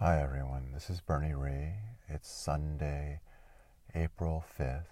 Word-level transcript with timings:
Hi 0.00 0.22
everyone, 0.22 0.70
this 0.72 0.90
is 0.90 1.00
Bernie 1.00 1.34
Rhie. 1.34 1.74
It's 2.08 2.30
Sunday, 2.30 3.18
April 3.96 4.44
5th, 4.56 4.84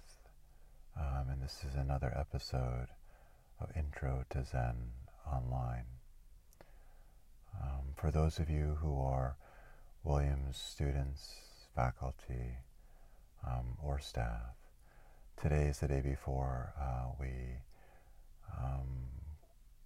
um, 1.00 1.28
and 1.30 1.40
this 1.40 1.62
is 1.62 1.76
another 1.76 2.12
episode 2.18 2.88
of 3.60 3.70
Intro 3.76 4.24
to 4.30 4.44
Zen 4.44 4.74
Online. 5.24 5.84
Um, 7.54 7.92
for 7.94 8.10
those 8.10 8.40
of 8.40 8.50
you 8.50 8.78
who 8.82 9.00
are 9.00 9.36
Williams 10.02 10.56
students, 10.56 11.36
faculty, 11.72 12.56
um, 13.46 13.78
or 13.80 14.00
staff, 14.00 14.56
today 15.40 15.66
is 15.68 15.78
the 15.78 15.86
day 15.86 16.00
before 16.00 16.72
uh, 16.80 17.12
we 17.20 17.28
um, 18.58 19.06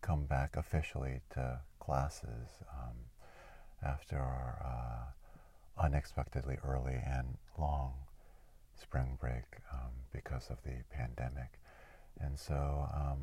come 0.01 0.25
back 0.25 0.57
officially 0.57 1.21
to 1.35 1.61
classes 1.79 2.49
um, 2.73 3.10
after 3.85 4.17
our 4.17 4.59
uh, 4.65 5.83
unexpectedly 5.83 6.59
early 6.65 7.01
and 7.05 7.39
long 7.59 7.95
spring 8.81 9.17
break 9.21 9.45
um, 9.73 9.91
because 10.13 10.49
of 10.51 10.63
the 10.65 10.83
pandemic. 10.91 11.59
And 12.21 12.39
so 12.39 12.89
um, 12.95 13.19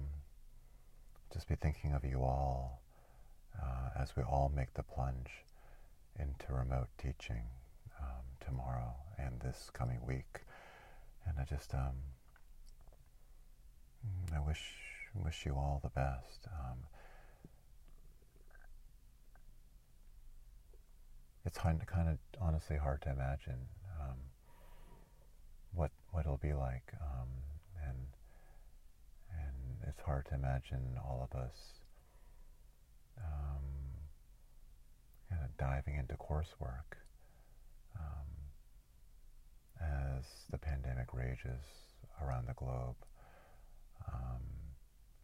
just 1.32 1.48
be 1.48 1.56
thinking 1.56 1.94
of 1.94 2.04
you 2.04 2.22
all 2.22 2.82
uh, 3.62 3.90
as 4.00 4.16
we 4.16 4.24
all 4.24 4.52
make 4.56 4.74
the 4.74 4.84
plunge 4.84 5.32
into 6.20 6.54
remote 6.54 6.88
teaching 6.98 7.44
um, 8.00 8.24
tomorrow 8.46 8.94
and 9.18 9.40
this 9.40 9.70
coming 9.74 10.00
week. 10.06 10.42
And 11.28 11.38
I 11.40 11.44
just, 11.44 11.74
um, 11.74 11.96
I 14.36 14.40
wish 14.40 14.64
wish 15.16 15.46
you 15.46 15.54
all 15.54 15.80
the 15.84 15.90
best. 15.90 16.48
It's 21.48 21.58
kind 21.58 21.82
of, 22.10 22.18
honestly 22.42 22.78
hard 22.78 23.02
to 23.02 23.10
imagine 23.10 23.58
um, 24.00 24.18
what 25.74 25.92
what 26.12 26.22
it'll 26.22 26.38
be 26.38 26.54
like, 26.54 26.94
um, 27.02 27.30
and 27.88 27.98
and 29.32 29.88
it's 29.88 30.02
hard 30.02 30.26
to 30.28 30.36
imagine 30.36 30.98
all 31.04 31.28
of 31.32 31.40
us 31.40 31.56
um, 33.18 33.64
kind 35.30 35.42
of 35.44 35.58
diving 35.58 35.96
into 35.96 36.16
coursework 36.16 37.00
um, 37.96 38.28
as 39.82 40.26
the 40.52 40.58
pandemic 40.58 41.14
rages 41.14 41.64
around 42.22 42.48
the 42.48 42.54
globe 42.54 42.96
um, 44.14 44.44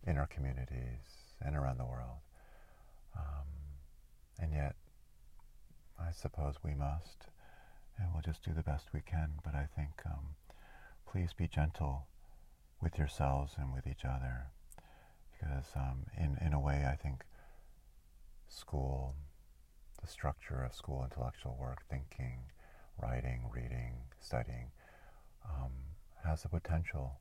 in 0.08 0.18
our 0.18 0.28
communities 0.28 1.06
and 1.42 1.56
around 1.56 1.78
the 1.78 1.86
world. 1.86 2.22
Um, 3.16 3.48
and 4.40 4.54
yet, 4.54 4.76
I 6.00 6.12
suppose 6.12 6.56
we 6.64 6.74
must, 6.74 7.28
and 7.98 8.08
we'll 8.14 8.22
just 8.22 8.44
do 8.44 8.54
the 8.54 8.64
best 8.64 8.94
we 8.94 9.02
can. 9.02 9.34
But 9.44 9.56
I 9.56 9.68
think 9.76 10.02
um, 10.06 10.36
please 11.10 11.34
be 11.34 11.48
gentle 11.48 12.08
with 12.82 12.98
yourselves 12.98 13.54
and 13.58 13.74
with 13.74 13.88
each 13.88 14.06
other, 14.06 14.48
because 15.32 15.66
um, 15.76 16.06
in 16.18 16.38
in 16.46 16.54
a 16.54 16.60
way, 16.60 16.86
I 16.92 16.96
think 16.96 17.24
school, 18.48 19.16
the 20.02 20.08
structure 20.08 20.64
of 20.64 20.76
school 20.76 21.04
intellectual 21.04 21.58
work, 21.60 21.84
thinking, 21.90 22.40
writing, 23.02 23.50
reading, 23.54 23.96
studying, 24.20 24.72
um, 25.46 25.72
has 26.26 26.44
the 26.44 26.50
potential 26.50 27.20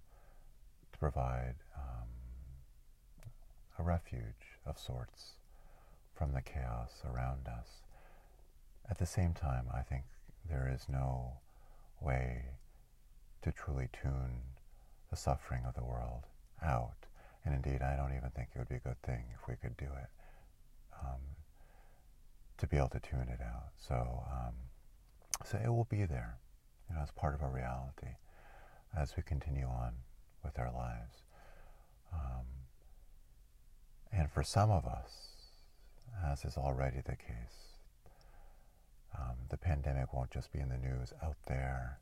to 0.93 0.99
provide 0.99 1.57
um, 1.77 2.09
a 3.79 3.83
refuge 3.83 4.59
of 4.67 4.79
sorts 4.79 5.33
from 6.15 6.33
the 6.33 6.43
chaos 6.43 7.03
around 7.05 7.49
us. 7.49 7.69
At 8.93 8.99
the 8.99 9.07
same 9.07 9.33
time, 9.33 9.69
I 9.73 9.81
think 9.81 10.05
there 10.47 10.71
is 10.71 10.87
no 10.87 11.39
way 12.03 12.45
to 13.41 13.51
truly 13.51 13.89
tune 13.91 14.43
the 15.09 15.17
suffering 15.17 15.63
of 15.67 15.73
the 15.73 15.83
world 15.83 16.25
out. 16.63 17.07
And 17.43 17.55
indeed, 17.55 17.81
I 17.81 17.97
don't 17.97 18.15
even 18.15 18.29
think 18.37 18.51
it 18.55 18.59
would 18.59 18.69
be 18.69 18.75
a 18.75 18.81
good 18.81 19.01
thing 19.01 19.25
if 19.33 19.49
we 19.49 19.55
could 19.57 19.79
do 19.79 19.87
it, 19.87 20.11
um, 21.01 21.23
to 22.59 22.67
be 22.67 22.77
able 22.77 22.91
to 22.91 23.01
tune 23.01 23.29
it 23.31 23.41
out. 23.41 23.71
So, 23.79 24.25
um, 24.31 24.53
so 25.43 25.57
it 25.57 25.71
will 25.71 25.89
be 25.89 26.05
there, 26.05 26.37
you 26.91 26.95
know, 26.95 27.01
as 27.01 27.11
part 27.13 27.35
of 27.35 27.43
our 27.43 27.51
reality 27.51 28.17
as 28.95 29.17
we 29.17 29.23
continue 29.23 29.69
on 29.69 29.95
with 30.45 30.59
our 30.59 30.71
lives. 30.71 31.23
Um, 32.13 32.45
and 34.13 34.31
for 34.31 34.43
some 34.43 34.71
of 34.71 34.85
us, 34.85 35.31
as 36.23 36.45
is 36.45 36.59
already 36.59 37.01
the 37.01 37.17
case, 37.17 37.72
um, 39.19 39.37
the 39.51 39.57
pandemic 39.57 40.13
won't 40.13 40.31
just 40.31 40.53
be 40.53 40.61
in 40.61 40.69
the 40.69 40.79
news 40.79 41.13
out 41.23 41.37
there, 41.47 41.99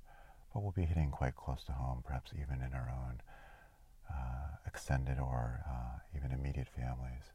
but 0.53 0.63
will 0.63 0.73
be 0.73 0.85
hitting 0.85 1.11
quite 1.11 1.37
close 1.37 1.65
to 1.65 1.73
home, 1.73 2.03
perhaps 2.05 2.33
even 2.35 2.61
in 2.63 2.73
our 2.75 2.91
own 2.91 3.21
uh, 4.11 4.57
extended 4.67 5.19
or 5.19 5.65
uh, 5.69 5.99
even 6.17 6.33
immediate 6.33 6.69
families. 6.69 7.33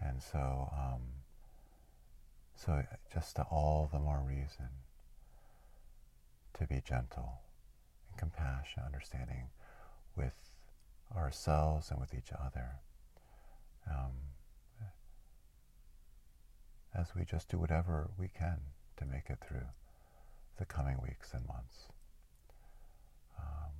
And 0.00 0.22
so, 0.22 0.70
um, 0.72 1.00
so 2.54 2.82
just 3.12 3.38
all 3.38 3.88
the 3.92 3.98
more 3.98 4.22
reason 4.26 4.68
to 6.58 6.66
be 6.66 6.82
gentle 6.86 7.40
and 8.08 8.18
compassionate, 8.18 8.86
understanding 8.86 9.48
with 10.16 10.34
ourselves 11.16 11.90
and 11.90 12.00
with 12.00 12.14
each 12.14 12.30
other. 12.32 12.80
Um, 13.90 14.12
as 16.96 17.08
we 17.16 17.24
just 17.24 17.48
do 17.48 17.58
whatever 17.58 18.08
we 18.18 18.28
can 18.28 18.58
to 18.98 19.04
make 19.06 19.28
it 19.28 19.38
through 19.46 19.66
the 20.58 20.64
coming 20.64 20.96
weeks 21.02 21.32
and 21.34 21.46
months. 21.46 21.88
Um, 23.38 23.72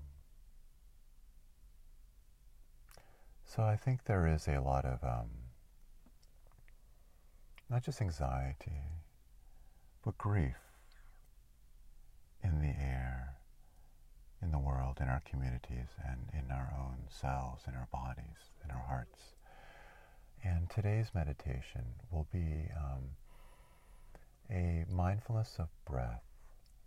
so 3.44 3.62
I 3.62 3.76
think 3.76 4.04
there 4.04 4.26
is 4.26 4.48
a 4.48 4.60
lot 4.60 4.84
of 4.84 5.02
um, 5.04 5.30
not 7.70 7.82
just 7.84 8.00
anxiety, 8.00 8.82
but 10.04 10.18
grief 10.18 10.56
in 12.42 12.60
the 12.60 12.68
air, 12.68 13.36
in 14.42 14.50
the 14.50 14.58
world, 14.58 14.98
in 15.00 15.08
our 15.08 15.22
communities, 15.24 15.88
and 16.06 16.28
in 16.32 16.50
our 16.50 16.74
own 16.78 16.98
selves, 17.08 17.62
in 17.66 17.74
our 17.74 17.88
bodies, 17.90 18.52
in 18.64 18.70
our 18.70 18.84
hearts. 18.86 19.18
And 20.42 20.68
today's 20.68 21.12
meditation 21.14 21.84
will 22.10 22.26
be 22.30 22.68
um, 22.76 23.16
a 24.50 24.84
mindfulness 24.90 25.56
of 25.58 25.68
breath 25.84 26.22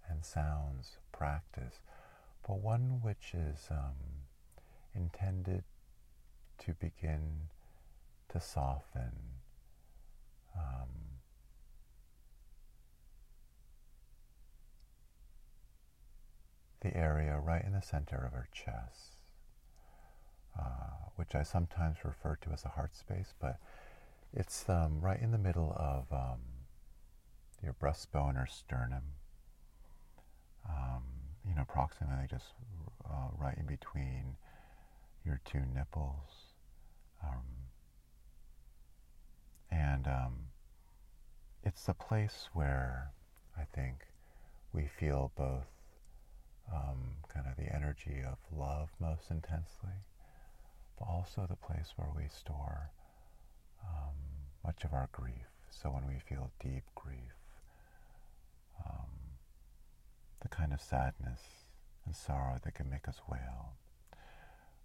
and 0.10 0.24
sounds 0.24 0.98
practice, 1.12 1.80
but 2.48 2.60
one 2.60 3.00
which 3.02 3.34
is 3.34 3.68
um, 3.72 4.26
intended 4.96 5.64
to 6.60 6.74
begin 6.74 7.50
to 8.30 8.40
soften 8.40 9.12
um, 10.56 10.90
the 16.82 16.96
area 16.96 17.38
right 17.38 17.64
in 17.66 17.74
the 17.74 17.82
center 17.82 18.16
of 18.18 18.34
our 18.34 18.48
chest. 18.54 19.18
Uh, 20.58 20.98
which 21.18 21.36
I 21.36 21.44
sometimes 21.44 21.98
refer 22.04 22.38
to 22.42 22.52
as 22.52 22.64
a 22.66 22.70
heart 22.70 22.96
space, 22.96 23.34
but 23.40 23.58
it's 24.34 24.68
um, 24.70 25.02
right 25.02 25.20
in 25.20 25.32
the 25.32 25.38
middle 25.38 25.74
of 25.76 26.06
um, 26.12 26.40
your 27.64 27.74
breastbone 27.74 28.42
or 28.42 28.48
sternum. 28.48 29.04
Um, 30.68 31.04
you 31.48 31.56
know, 31.56 31.62
approximately 31.62 32.28
just 32.30 32.46
uh, 33.06 33.30
right 33.38 33.58
in 33.58 33.66
between 33.66 34.36
your 35.26 35.40
two 35.46 35.62
nipples. 35.74 36.54
Um, 37.24 37.46
and 39.72 40.08
um, 40.08 40.34
it's 41.64 41.84
the 41.86 41.94
place 41.94 42.50
where 42.54 43.12
I 43.58 43.64
think 43.74 44.08
we 44.74 44.88
feel 45.00 45.32
both 45.36 45.68
um, 46.74 47.16
kind 47.34 47.46
of 47.50 47.56
the 47.56 47.74
energy 47.74 48.22
of 48.26 48.38
love 48.58 48.90
most 49.00 49.32
intensely 49.32 50.04
but 50.98 51.06
also 51.08 51.46
the 51.48 51.56
place 51.56 51.94
where 51.96 52.10
we 52.16 52.28
store 52.28 52.92
um, 53.84 54.16
much 54.66 54.84
of 54.84 54.94
our 54.94 55.10
grief. 55.12 55.48
So 55.70 55.90
when 55.90 56.08
we 56.08 56.20
feel 56.28 56.52
deep 56.60 56.84
grief, 56.96 57.37
um, 58.86 59.38
the 60.42 60.48
kind 60.48 60.74
of 60.74 60.82
sadness 60.82 61.42
and 62.06 62.16
sorrow 62.16 62.58
that 62.64 62.76
can 62.76 62.90
make 62.90 63.08
us 63.08 63.22
wail, 63.30 63.74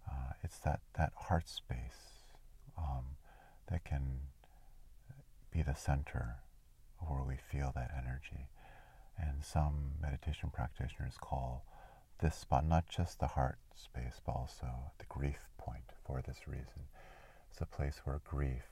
uh, 0.09 0.33
it's 0.43 0.59
that, 0.59 0.81
that 0.97 1.13
heart 1.15 1.47
space 1.47 2.23
um, 2.77 3.17
that 3.69 3.83
can 3.83 4.19
be 5.51 5.61
the 5.61 5.75
center 5.75 6.37
of 7.01 7.09
where 7.09 7.23
we 7.23 7.37
feel 7.37 7.71
that 7.75 7.91
energy. 7.97 8.47
And 9.17 9.43
some 9.43 9.93
meditation 10.01 10.49
practitioners 10.51 11.13
call 11.19 11.65
this 12.19 12.35
spot 12.35 12.65
not 12.65 12.87
just 12.87 13.19
the 13.19 13.27
heart 13.27 13.59
space, 13.75 14.19
but 14.25 14.33
also 14.33 14.67
the 14.97 15.05
grief 15.09 15.49
point 15.57 15.91
for 16.05 16.21
this 16.25 16.47
reason. 16.47 16.87
It's 17.51 17.61
a 17.61 17.65
place 17.65 18.01
where 18.03 18.21
grief, 18.27 18.65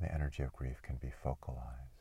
the 0.00 0.12
energy 0.12 0.42
of 0.42 0.52
grief, 0.52 0.80
can 0.82 0.96
be 0.96 1.10
focalized. 1.22 1.93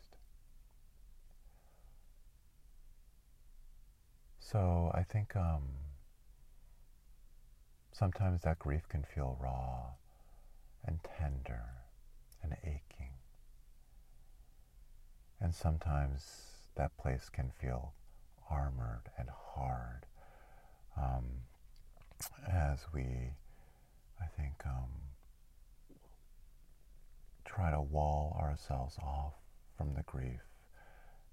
So 4.52 4.92
I 4.94 5.04
think 5.04 5.36
um, 5.36 5.64
sometimes 7.94 8.42
that 8.42 8.60
grief 8.60 8.88
can 8.90 9.04
feel 9.04 9.38
raw 9.42 9.92
and 10.86 11.00
tender 11.18 11.64
and 12.42 12.54
aching. 12.64 13.14
And 15.40 15.56
sometimes 15.56 16.26
that 16.76 16.96
place 16.98 17.30
can 17.30 17.52
feel 17.62 17.94
armored 18.50 19.10
and 19.18 19.30
hard 19.30 20.06
um, 20.98 21.26
as 22.52 22.80
we, 22.94 23.06
I 24.22 24.26
think, 24.38 24.56
um, 24.66 24.90
try 27.46 27.72
to 27.72 27.82
wall 27.82 28.38
ourselves 28.42 28.98
off 29.02 29.34
from 29.78 29.94
the 29.94 30.04
grief 30.04 30.42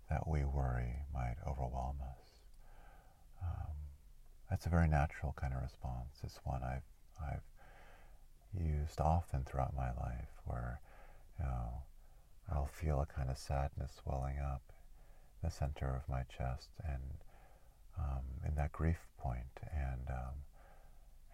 that 0.08 0.28
we 0.28 0.44
worry 0.44 1.04
might 1.12 1.36
overwhelm 1.46 1.96
us. 2.02 2.29
Um, 3.42 3.74
that's 4.48 4.66
a 4.66 4.68
very 4.68 4.88
natural 4.88 5.34
kind 5.40 5.54
of 5.54 5.62
response. 5.62 6.20
It's 6.22 6.40
one 6.44 6.62
I've, 6.62 6.82
I've 7.22 7.42
used 8.58 9.00
often 9.00 9.44
throughout 9.44 9.74
my 9.76 9.90
life 9.92 10.32
where, 10.44 10.80
you 11.38 11.44
know, 11.44 11.82
I'll 12.52 12.66
feel 12.66 13.00
a 13.00 13.06
kind 13.06 13.30
of 13.30 13.38
sadness 13.38 13.92
swelling 14.02 14.38
up 14.38 14.62
in 15.42 15.48
the 15.48 15.54
center 15.54 15.94
of 15.94 16.08
my 16.08 16.22
chest 16.24 16.70
and 16.84 17.02
um, 17.98 18.24
in 18.46 18.54
that 18.56 18.72
grief 18.72 18.98
point, 19.18 19.60
and 19.72 20.08
um, 20.08 20.34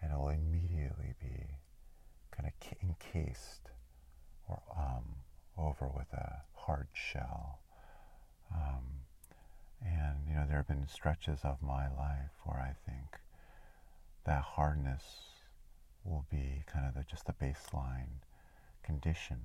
and 0.01 0.11
it'll 0.11 0.29
immediately 0.29 1.13
be 1.19 1.45
kind 2.31 2.47
of 2.49 2.53
encased 2.83 3.71
or 4.47 4.61
um, 4.77 5.15
over 5.57 5.87
with 5.87 6.11
a 6.13 6.41
hard 6.53 6.87
shell. 6.93 7.59
Um, 8.53 9.06
and 9.85 10.17
you 10.27 10.35
know, 10.35 10.45
there 10.47 10.57
have 10.57 10.67
been 10.67 10.87
stretches 10.87 11.39
of 11.43 11.61
my 11.61 11.87
life 11.87 12.31
where 12.43 12.59
I 12.59 12.73
think 12.89 13.19
that 14.25 14.41
hardness 14.41 15.03
will 16.03 16.25
be 16.29 16.63
kind 16.71 16.85
of 16.87 16.93
the, 16.95 17.03
just 17.09 17.25
the 17.25 17.33
baseline 17.33 18.21
condition 18.83 19.37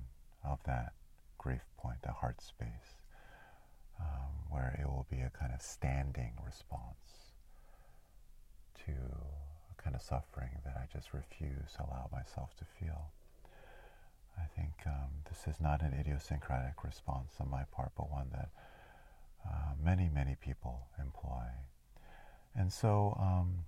of 0.43 0.59
that 0.65 0.93
grief 1.37 1.63
point, 1.77 1.97
the 2.03 2.11
heart 2.11 2.41
space, 2.41 3.01
um, 3.99 4.31
where 4.49 4.77
it 4.79 4.85
will 4.87 5.05
be 5.09 5.19
a 5.19 5.29
kind 5.37 5.53
of 5.53 5.61
standing 5.61 6.33
response 6.45 7.33
to 8.85 8.91
a 8.91 9.81
kind 9.81 9.95
of 9.95 10.01
suffering 10.01 10.49
that 10.65 10.75
I 10.77 10.85
just 10.91 11.13
refuse 11.13 11.73
to 11.77 11.83
allow 11.83 12.09
myself 12.11 12.55
to 12.57 12.65
feel. 12.79 13.11
I 14.37 14.45
think 14.55 14.73
um, 14.87 15.23
this 15.29 15.47
is 15.47 15.61
not 15.61 15.81
an 15.81 15.93
idiosyncratic 15.93 16.83
response 16.83 17.33
on 17.39 17.49
my 17.49 17.63
part, 17.71 17.91
but 17.95 18.09
one 18.11 18.29
that 18.31 18.49
uh, 19.45 19.73
many, 19.81 20.09
many 20.09 20.35
people 20.39 20.87
employ. 20.99 21.45
And 22.55 22.71
so, 22.71 23.17
um, 23.19 23.65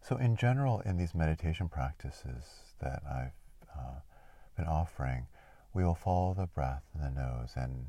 so 0.00 0.16
in 0.16 0.36
general, 0.36 0.80
in 0.80 0.96
these 0.96 1.14
meditation 1.14 1.68
practices 1.68 2.44
that 2.80 3.02
I've 3.08 3.32
uh, 3.76 4.00
been 4.56 4.66
offering, 4.66 5.26
we 5.72 5.84
will 5.84 5.94
follow 5.94 6.34
the 6.34 6.46
breath 6.46 6.82
and 6.94 7.02
the 7.02 7.20
nose. 7.20 7.52
And 7.56 7.86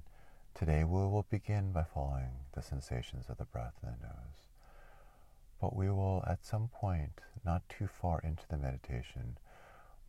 today 0.54 0.84
we 0.84 1.00
will 1.00 1.26
begin 1.30 1.72
by 1.72 1.84
following 1.84 2.32
the 2.54 2.62
sensations 2.62 3.26
of 3.30 3.38
the 3.38 3.46
breath 3.46 3.74
and 3.82 3.94
the 3.94 4.08
nose. 4.08 4.48
But 5.60 5.76
we 5.76 5.90
will, 5.90 6.24
at 6.28 6.46
some 6.46 6.70
point, 6.70 7.22
not 7.46 7.68
too 7.68 7.88
far 7.88 8.20
into 8.20 8.44
the 8.50 8.58
meditation, 8.58 9.38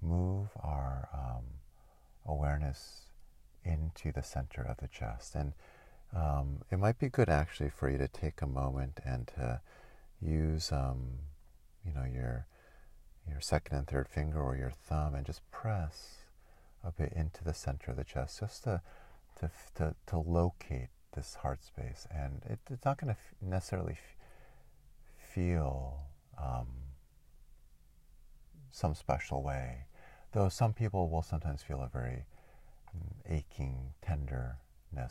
move 0.01 0.49
our 0.63 1.09
um, 1.13 1.45
awareness 2.27 3.07
into 3.65 4.13
the 4.13 4.23
center 4.23 4.63
of 4.63 4.77
the 4.79 4.89
chest. 4.89 5.35
And 5.35 5.53
um, 6.15 6.63
it 6.71 6.79
might 6.79 6.99
be 6.99 7.09
good 7.09 7.29
actually 7.29 7.71
for 7.71 7.89
you 7.89 7.99
to 7.99 8.09
take 8.09 8.43
a 8.43 8.47
moment 8.47 9.01
and 9.05 9.27
to 9.29 9.61
use, 10.21 10.73
um, 10.73 11.11
you 11.85 11.93
know, 11.93 12.05
your 12.05 12.47
your 13.29 13.41
second 13.41 13.77
and 13.77 13.87
third 13.87 14.09
finger 14.09 14.41
or 14.41 14.57
your 14.57 14.71
thumb 14.71 15.15
and 15.15 15.25
just 15.25 15.49
press 15.53 16.25
a 16.83 16.91
bit 16.91 17.13
into 17.15 17.45
the 17.45 17.55
center 17.55 17.91
of 17.91 17.97
the 17.97 18.05
chest, 18.05 18.41
just 18.41 18.65
to 18.65 18.83
to 19.39 19.51
to, 19.77 19.95
to 20.07 20.19
locate 20.19 20.89
this 21.15 21.35
heart 21.35 21.63
space. 21.63 22.07
And 22.11 22.43
it, 22.49 22.59
it's 22.71 22.85
not 22.85 22.99
going 22.99 23.15
to 23.15 23.19
f- 23.19 23.35
necessarily 23.41 23.93
f- 23.93 24.17
feel 25.35 26.01
um, 26.39 26.67
some 28.71 28.95
special 28.95 29.43
way, 29.43 29.87
though 30.33 30.49
some 30.49 30.73
people 30.73 31.09
will 31.09 31.23
sometimes 31.23 31.63
feel 31.63 31.81
a 31.83 31.89
very 31.89 32.25
aching, 33.29 33.93
aching 34.03 34.57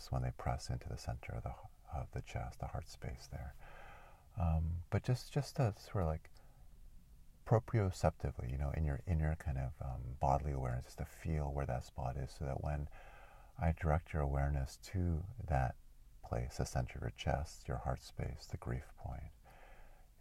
when 0.09 0.21
they 0.21 0.31
press 0.37 0.69
into 0.69 0.87
the 0.89 0.97
center 0.97 1.33
of 1.35 1.43
the 1.43 1.53
of 1.95 2.07
the 2.13 2.21
chest, 2.21 2.59
the 2.59 2.67
heart 2.67 2.89
space 2.89 3.27
there. 3.31 3.53
Um, 4.39 4.63
but 4.89 5.03
just 5.03 5.33
just 5.33 5.55
to 5.57 5.73
sort 5.91 6.03
of 6.03 6.09
like 6.09 6.29
proprioceptively, 7.47 8.51
you 8.51 8.57
know, 8.57 8.71
in 8.77 8.85
your 8.85 8.99
inner 9.07 9.35
kind 9.43 9.57
of 9.57 9.71
um, 9.83 10.01
bodily 10.19 10.51
awareness, 10.51 10.85
just 10.85 10.99
to 10.99 11.05
feel 11.05 11.51
where 11.53 11.65
that 11.65 11.83
spot 11.83 12.15
is, 12.15 12.35
so 12.37 12.45
that 12.45 12.63
when 12.63 12.87
I 13.61 13.73
direct 13.79 14.13
your 14.13 14.21
awareness 14.21 14.77
to 14.91 15.23
that 15.47 15.75
place, 16.23 16.57
the 16.57 16.65
center 16.65 16.97
of 16.97 17.01
your 17.01 17.13
chest, 17.17 17.67
your 17.67 17.77
heart 17.77 18.03
space, 18.03 18.47
the 18.49 18.57
grief 18.57 18.85
point, 18.97 19.31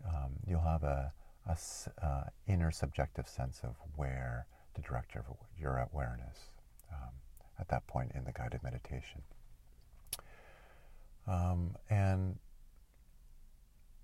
um, 0.07 0.33
you'll 0.47 0.63
have 0.63 0.83
a, 0.83 1.13
a 1.47 1.57
uh, 2.05 2.25
inner 2.47 2.71
subjective 2.71 3.29
sense 3.29 3.61
of 3.63 3.75
where 3.95 4.47
to 4.75 4.81
direct 4.81 5.15
your, 5.15 5.25
your 5.59 5.89
awareness 5.93 6.51
um, 6.93 7.11
at 7.59 7.69
that 7.69 7.87
point 7.87 8.13
in 8.15 8.25
the 8.25 8.33
guided 8.33 8.63
meditation. 8.63 9.23
Um, 11.29 11.77
and 11.91 12.39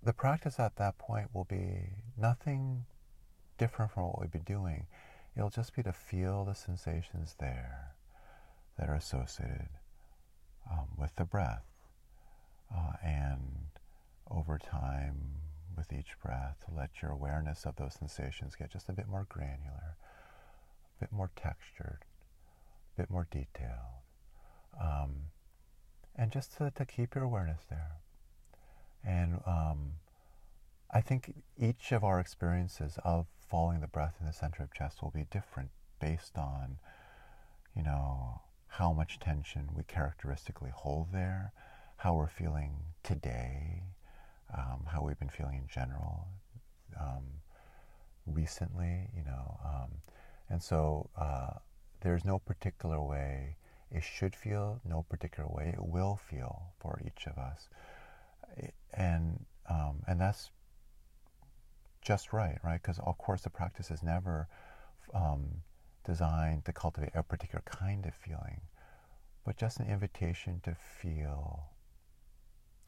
the 0.03 0.13
practice 0.13 0.61
at 0.61 0.77
that 0.77 0.99
point 0.99 1.29
will 1.33 1.45
be 1.45 1.89
nothing 2.19 2.85
different 3.57 3.93
from 3.93 4.05
what 4.05 4.21
we've 4.21 4.31
been 4.31 4.43
doing. 4.43 4.87
It'll 5.37 5.51
just 5.51 5.75
be 5.75 5.83
to 5.83 5.93
feel 5.93 6.45
the 6.45 6.55
sensations 6.55 7.37
there 7.41 7.95
that 8.79 8.89
are 8.89 8.95
associated 8.95 9.69
um, 10.71 10.89
with 10.99 11.15
the 11.17 11.25
breath. 11.25 11.65
Uh, 12.75 12.93
and 13.03 13.67
over 14.31 14.59
time, 14.59 15.17
with 15.77 15.93
each 15.93 16.19
breath, 16.23 16.57
let 16.75 16.91
your 17.03 17.11
awareness 17.11 17.65
of 17.65 17.77
those 17.77 17.95
sensations 17.95 18.55
get 18.55 18.71
just 18.71 18.89
a 18.89 18.93
bit 18.93 19.09
more 19.09 19.27
granular, 19.29 19.97
a 20.97 21.01
bit 21.01 21.13
more 21.13 21.31
textured, 21.37 22.05
a 22.97 23.01
bit 23.01 23.11
more 23.11 23.27
detailed. 23.31 24.03
Um, 24.81 25.15
and 26.17 26.31
just 26.31 26.57
to, 26.59 26.71
to, 26.71 26.85
keep 26.85 27.15
your 27.15 27.25
awareness 27.25 27.61
there. 27.69 27.93
And 29.05 29.41
um, 29.47 29.95
I 30.93 31.01
think 31.01 31.35
each 31.59 31.93
of 31.93 32.05
our 32.05 32.21
experiences 32.21 32.99
of 33.05 33.27
following 33.51 33.81
the 33.81 33.87
breath 33.87 34.15
in 34.21 34.27
the 34.27 34.33
center 34.33 34.63
of 34.63 34.73
chest 34.73 35.03
will 35.03 35.11
be 35.11 35.27
different 35.31 35.71
based 36.01 36.39
on, 36.39 36.79
you 37.77 37.83
know, 37.83 38.41
how 38.69 38.93
much 38.93 39.19
tension 39.19 39.69
we 39.75 39.83
characteristically 39.85 40.71
hold 40.75 41.13
there, 41.13 41.53
how 41.97 42.15
we're 42.15 42.29
feeling 42.29 42.77
today, 43.03 43.83
um, 44.57 44.85
how 44.87 45.03
we've 45.03 45.19
been 45.19 45.29
feeling 45.29 45.57
in 45.57 45.69
general 45.69 46.29
um, 47.01 47.25
recently, 48.27 49.09
you 49.17 49.25
know. 49.25 49.61
Um, 49.65 49.91
and 50.49 50.63
so 50.63 51.11
uh, 51.17 51.59
there's 52.01 52.25
no 52.25 52.39
particular 52.39 53.01
way 53.01 53.57
it 53.95 54.03
should 54.03 54.35
feel, 54.35 54.81
no 54.85 55.05
particular 55.09 55.49
way 55.49 55.75
it 55.77 55.85
will 55.85 56.17
feel 56.17 56.73
for 56.81 57.01
each 57.07 57.27
of 57.27 57.39
us. 57.39 57.69
And, 58.93 59.45
um, 59.69 60.03
and 60.07 60.21
that's 60.21 60.51
just 62.03 62.33
right, 62.33 62.59
right? 62.63 62.81
Because 62.81 62.99
of 62.99 63.17
course 63.19 63.43
the 63.43 63.51
practice 63.51 63.91
is 63.91 64.03
never 64.03 64.49
um, 65.15 65.63
designed 66.05 66.65
to 66.67 66.73
cultivate 66.73 67.13
a 67.15 67.23
particular 67.23 67.63
kind 67.65 68.05
of 68.07 68.15
feeling, 68.15 68.61
but 69.45 69.57
just 69.57 69.81
an 69.81 69.87
invitation 69.87 70.61
to 70.65 70.75
feel 70.75 71.71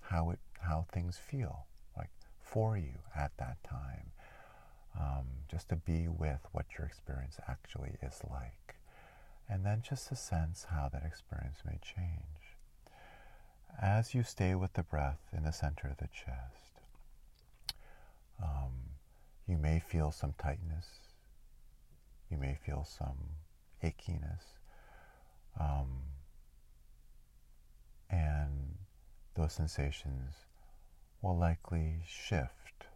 how 0.01 0.31
it 0.31 0.39
how 0.61 0.87
things 0.93 1.19
feel 1.19 1.67
like 1.97 2.11
for 2.41 2.77
you 2.77 2.99
at 3.15 3.33
that 3.39 3.63
time. 3.65 4.13
Um, 4.99 5.27
just 5.51 5.69
to 5.69 5.77
be 5.77 6.09
with 6.09 6.41
what 6.53 6.65
your 6.79 6.87
experience 6.87 7.39
actually 7.47 7.97
is 8.03 8.23
like, 8.31 8.76
and 9.49 9.65
then 9.65 9.83
just 9.83 10.09
to 10.09 10.17
sense 10.17 10.67
how 10.71 10.89
that 10.93 11.05
experience 11.05 11.59
may 11.65 11.79
change. 11.83 12.57
As 13.81 14.15
you 14.15 14.23
stay 14.23 14.55
with 14.55 14.73
the 14.73 14.83
breath 14.83 15.21
in 15.37 15.45
the 15.45 15.53
center 15.53 15.89
of 15.89 15.99
the 15.99 16.09
chest, 16.09 16.81
um, 18.43 18.73
you 19.47 19.57
may 19.57 19.81
feel 19.81 20.11
some 20.11 20.35
tightness. 20.39 20.87
You 22.31 22.39
may 22.39 22.59
feel 22.65 22.85
some 22.85 23.37
achiness. 23.83 24.43
Um, 25.59 26.03
and 28.11 28.77
those 29.35 29.53
sensations 29.53 30.35
will 31.23 31.37
likely 31.37 32.03
shift, 32.07 32.87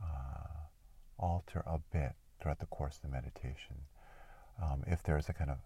uh, 0.00 0.68
alter 1.18 1.62
a 1.66 1.78
bit 1.92 2.12
throughout 2.40 2.58
the 2.58 2.66
course 2.66 2.96
of 2.96 3.02
the 3.02 3.08
meditation. 3.08 3.76
Um, 4.62 4.84
if 4.86 5.02
there's 5.02 5.28
a 5.28 5.32
kind 5.32 5.50
of 5.50 5.58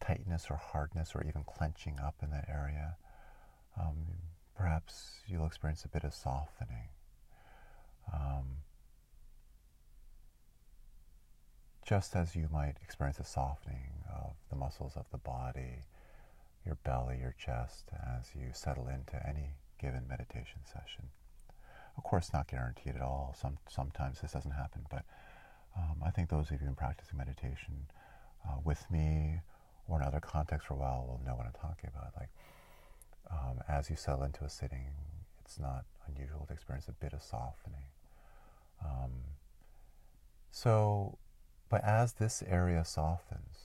tightness 0.00 0.46
or 0.50 0.56
hardness 0.56 1.12
or 1.14 1.24
even 1.26 1.44
clenching 1.44 1.98
up 2.00 2.16
in 2.22 2.30
that 2.30 2.48
area, 2.48 2.96
um, 3.80 3.96
perhaps 4.56 5.20
you'll 5.26 5.46
experience 5.46 5.84
a 5.84 5.88
bit 5.88 6.04
of 6.04 6.14
softening 6.14 6.88
Um, 8.12 8.58
just 11.84 12.14
as 12.16 12.34
you 12.36 12.48
might 12.52 12.76
experience 12.82 13.18
a 13.18 13.24
softening 13.24 14.04
of 14.08 14.32
the 14.50 14.56
muscles 14.56 14.96
of 14.96 15.06
the 15.10 15.18
body, 15.18 15.84
your 16.64 16.76
belly, 16.84 17.18
your 17.20 17.34
chest, 17.38 17.90
as 18.18 18.34
you 18.34 18.50
settle 18.52 18.88
into 18.88 19.26
any 19.26 19.54
given 19.78 20.06
meditation 20.06 20.60
session. 20.64 21.08
Of 21.96 22.04
course, 22.04 22.32
not 22.32 22.48
guaranteed 22.48 22.94
at 22.94 23.00
all. 23.02 23.34
Some, 23.40 23.58
sometimes 23.68 24.20
this 24.20 24.32
doesn't 24.32 24.52
happen, 24.52 24.86
but 24.90 25.04
um, 25.76 26.02
I 26.04 26.10
think 26.10 26.28
those 26.28 26.46
of 26.46 26.52
you 26.52 26.58
who've 26.58 26.68
been 26.68 26.74
practicing 26.74 27.16
meditation 27.18 27.86
uh, 28.46 28.58
with 28.64 28.84
me 28.90 29.40
or 29.86 30.00
in 30.00 30.06
other 30.06 30.20
contexts 30.20 30.68
for 30.68 30.74
a 30.74 30.76
while 30.76 31.06
will 31.06 31.20
know 31.24 31.34
what 31.34 31.46
I'm 31.46 31.52
talking 31.52 31.90
about. 31.94 32.12
Like, 32.16 32.28
um, 33.30 33.60
as 33.68 33.90
you 33.90 33.96
settle 33.96 34.24
into 34.24 34.44
a 34.44 34.50
sitting, 34.50 34.86
it's 35.44 35.58
not 35.58 35.84
unusual 36.06 36.44
to 36.46 36.52
experience 36.52 36.88
a 36.88 36.92
bit 36.92 37.12
of 37.12 37.22
softening. 37.22 37.88
Um, 38.84 39.12
so, 40.50 41.18
but 41.68 41.82
as 41.84 42.14
this 42.14 42.42
area 42.46 42.84
softens, 42.84 43.56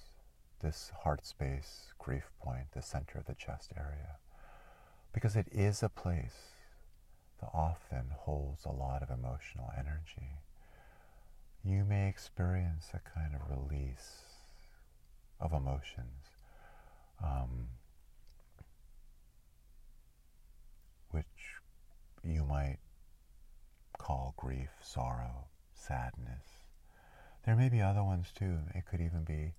this 0.62 0.92
heart 1.03 1.25
space, 1.25 1.94
grief 2.00 2.32
point, 2.42 2.72
the 2.74 2.82
center 2.82 3.18
of 3.20 3.25
the 3.25 3.36
chest 3.36 3.72
area, 3.77 4.18
because 5.13 5.36
it 5.36 5.48
is 5.51 5.84
a 5.84 5.89
place 5.89 6.53
that 7.39 7.50
often 7.53 8.06
holds 8.15 8.65
a 8.65 8.72
lot 8.72 9.03
of 9.03 9.10
emotional 9.10 9.72
energy, 9.77 10.39
you 11.63 11.84
may 11.84 12.08
experience 12.08 12.88
a 12.94 13.00
kind 13.10 13.36
of 13.36 13.42
release 13.50 14.33
of 15.44 15.54
emotions. 15.54 16.24
Um, 17.24 17.68
which 21.12 21.26
you 22.24 22.44
might 22.44 22.78
call 24.00 24.34
grief, 24.38 24.70
sorrow, 24.82 25.46
sadness. 25.74 26.46
There 27.46 27.56
may 27.56 27.70
be 27.70 27.82
other 27.82 28.04
ones 28.04 28.28
too. 28.34 28.58
It 28.74 28.86
could 28.90 29.02
even 29.02 29.24
be 29.24 29.54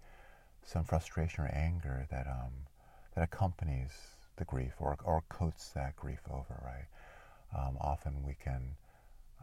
some 0.65 0.85
frustration 0.85 1.45
or 1.45 1.49
anger 1.49 2.07
that 2.11 2.27
um, 2.27 2.53
that 3.15 3.23
accompanies 3.23 3.93
the 4.37 4.45
grief 4.45 4.73
or, 4.79 4.97
or 5.05 5.23
coats 5.29 5.69
that 5.75 5.95
grief 5.95 6.21
over, 6.31 6.61
right? 6.65 6.87
Um, 7.57 7.77
often 7.81 8.25
we 8.27 8.35
can 8.43 8.77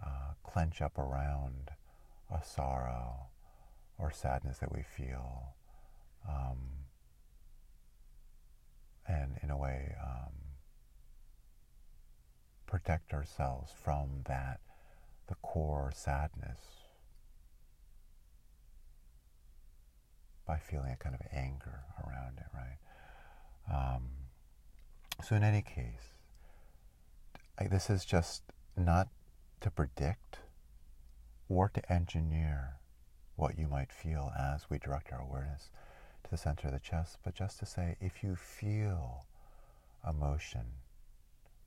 uh, 0.03 0.33
clench 0.43 0.81
up 0.81 0.97
around 0.97 1.69
a 2.29 2.43
sorrow 2.43 3.27
or 3.97 4.11
sadness 4.11 4.57
that 4.57 4.73
we 4.73 4.81
feel. 4.83 5.53
Um, 6.27 6.57
and 9.07 9.37
in 9.41 9.49
a 9.49 9.57
way, 9.57 9.95
um, 10.01 10.33
protect 12.65 13.13
ourselves 13.13 13.71
from 13.83 14.21
that, 14.27 14.59
the 15.27 15.35
core 15.41 15.91
sadness, 15.93 16.59
by 20.45 20.57
feeling 20.57 20.91
a 20.91 20.97
kind 20.97 21.15
of 21.15 21.21
anger 21.31 21.81
around 22.05 22.37
it, 22.37 22.47
right? 22.53 22.77
Um, 23.95 24.03
so, 25.23 25.35
in 25.35 25.43
any 25.43 25.61
case, 25.61 26.15
I, 27.59 27.67
this 27.67 27.89
is 27.89 28.05
just 28.05 28.43
not 28.75 29.09
to 29.61 29.69
predict 29.69 30.39
or 31.47 31.69
to 31.69 31.91
engineer 31.91 32.77
what 33.35 33.57
you 33.57 33.67
might 33.67 33.91
feel 33.91 34.31
as 34.37 34.69
we 34.69 34.77
direct 34.77 35.11
our 35.11 35.21
awareness 35.21 35.69
the 36.31 36.37
center 36.37 36.67
of 36.67 36.73
the 36.73 36.79
chest, 36.79 37.17
but 37.23 37.35
just 37.35 37.59
to 37.59 37.65
say 37.65 37.97
if 37.99 38.23
you 38.23 38.35
feel 38.35 39.25
emotion 40.07 40.65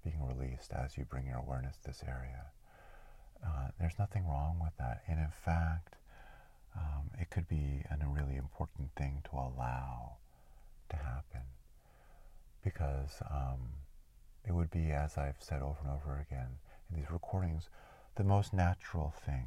being 0.03 0.21
released 0.27 0.73
as 0.73 0.97
you 0.97 1.05
bring 1.05 1.27
your 1.27 1.37
awareness 1.39 1.77
to 1.77 1.89
this 1.89 2.03
area, 2.07 2.47
uh, 3.45 3.69
there's 3.79 3.99
nothing 3.99 4.27
wrong 4.27 4.59
with 4.63 4.77
that. 4.79 5.03
And 5.07 5.19
in 5.19 5.31
fact, 5.45 5.97
um, 6.77 7.11
it 7.21 7.31
could 7.31 7.47
be 7.47 7.85
a 7.91 8.09
really 8.09 8.37
important 8.37 8.91
thing 8.97 9.23
to 9.31 9.37
allow 9.37 10.17
to 10.91 10.97
happen 10.97 11.43
because 12.63 13.23
um, 13.31 13.61
it 14.47 14.53
would 14.53 14.71
be, 14.71 14.91
as 14.91 15.17
I've 15.17 15.41
said 15.41 15.63
over 15.63 15.79
and 15.83 15.91
over 15.91 16.27
again 16.29 16.59
in 16.91 16.97
these 16.97 17.11
recordings, 17.11 17.69
the 18.17 18.25
most 18.25 18.53
natural 18.53 19.15
thing 19.25 19.47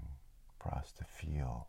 for 0.59 0.73
us 0.73 0.91
to 0.97 1.03
feel 1.03 1.67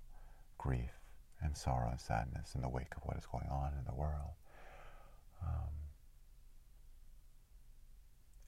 grief 0.59 0.98
and 1.43 1.57
sorrow 1.57 1.91
and 1.91 2.01
sadness 2.01 2.55
in 2.55 2.63
the 2.63 2.69
wake 2.69 2.95
of 2.97 3.03
what 3.05 3.17
is 3.17 3.27
going 3.27 3.49
on 3.51 3.73
in 3.79 3.85
the 3.85 3.95
world. 3.95 4.35
Um, 5.43 5.71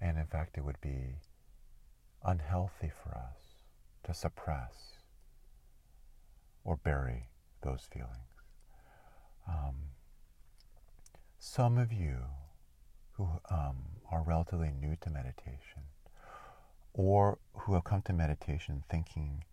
and 0.00 0.18
in 0.18 0.26
fact, 0.26 0.56
it 0.58 0.64
would 0.64 0.80
be 0.80 1.16
unhealthy 2.24 2.90
for 3.02 3.14
us 3.14 3.62
to 4.04 4.14
suppress 4.14 4.98
or 6.64 6.76
bury 6.76 7.28
those 7.62 7.86
feelings. 7.92 8.16
Um, 9.48 9.74
some 11.38 11.78
of 11.78 11.92
you 11.92 12.16
who 13.12 13.28
um, 13.50 13.76
are 14.10 14.22
relatively 14.22 14.72
new 14.72 14.96
to 15.00 15.10
meditation 15.10 15.82
or 16.92 17.38
who 17.54 17.74
have 17.74 17.84
come 17.84 18.02
to 18.02 18.12
meditation 18.12 18.82
thinking 18.90 19.44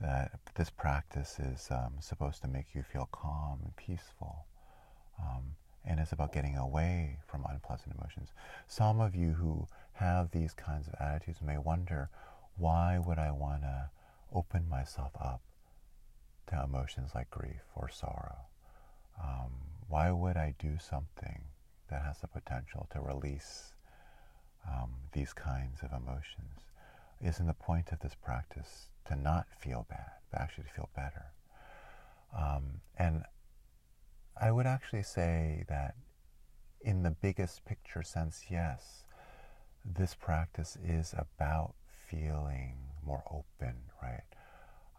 that 0.00 0.38
this 0.54 0.70
practice 0.70 1.38
is 1.38 1.68
um, 1.70 1.94
supposed 2.00 2.40
to 2.42 2.48
make 2.48 2.66
you 2.74 2.82
feel 2.82 3.08
calm 3.12 3.60
and 3.64 3.74
peaceful 3.76 4.46
um, 5.20 5.54
and 5.84 6.00
it's 6.00 6.12
about 6.12 6.32
getting 6.32 6.56
away 6.56 7.18
from 7.26 7.44
unpleasant 7.48 7.94
emotions. 7.98 8.32
Some 8.66 9.00
of 9.00 9.14
you 9.14 9.32
who 9.32 9.66
have 9.94 10.30
these 10.30 10.52
kinds 10.52 10.86
of 10.86 10.94
attitudes 11.00 11.40
may 11.42 11.58
wonder, 11.58 12.10
why 12.56 12.98
would 12.98 13.18
I 13.18 13.30
want 13.30 13.62
to 13.62 13.90
open 14.32 14.68
myself 14.68 15.12
up 15.20 15.40
to 16.48 16.62
emotions 16.62 17.12
like 17.14 17.30
grief 17.30 17.62
or 17.74 17.88
sorrow? 17.88 18.46
Um, 19.22 19.52
why 19.88 20.10
would 20.10 20.36
I 20.36 20.54
do 20.58 20.76
something 20.78 21.42
that 21.90 22.02
has 22.02 22.18
the 22.18 22.28
potential 22.28 22.86
to 22.92 23.00
release 23.00 23.74
um, 24.68 24.90
these 25.12 25.32
kinds 25.32 25.80
of 25.82 25.92
emotions? 25.92 26.60
Isn't 27.24 27.46
the 27.46 27.54
point 27.54 27.90
of 27.92 28.00
this 28.00 28.14
practice 28.14 28.88
to 29.08 29.16
not 29.16 29.46
feel 29.60 29.86
bad, 29.88 30.12
but 30.30 30.40
actually 30.40 30.64
to 30.64 30.70
feel 30.70 30.88
better? 30.94 31.32
Um, 32.36 32.80
and 32.98 33.24
I 34.40 34.50
would 34.50 34.66
actually 34.66 35.02
say 35.02 35.64
that 35.68 35.94
in 36.80 37.02
the 37.02 37.10
biggest 37.10 37.64
picture 37.64 38.02
sense, 38.02 38.44
yes, 38.50 39.04
this 39.84 40.14
practice 40.14 40.76
is 40.84 41.14
about 41.16 41.74
feeling 42.08 42.76
more 43.04 43.24
open, 43.30 43.76
right? 44.02 44.22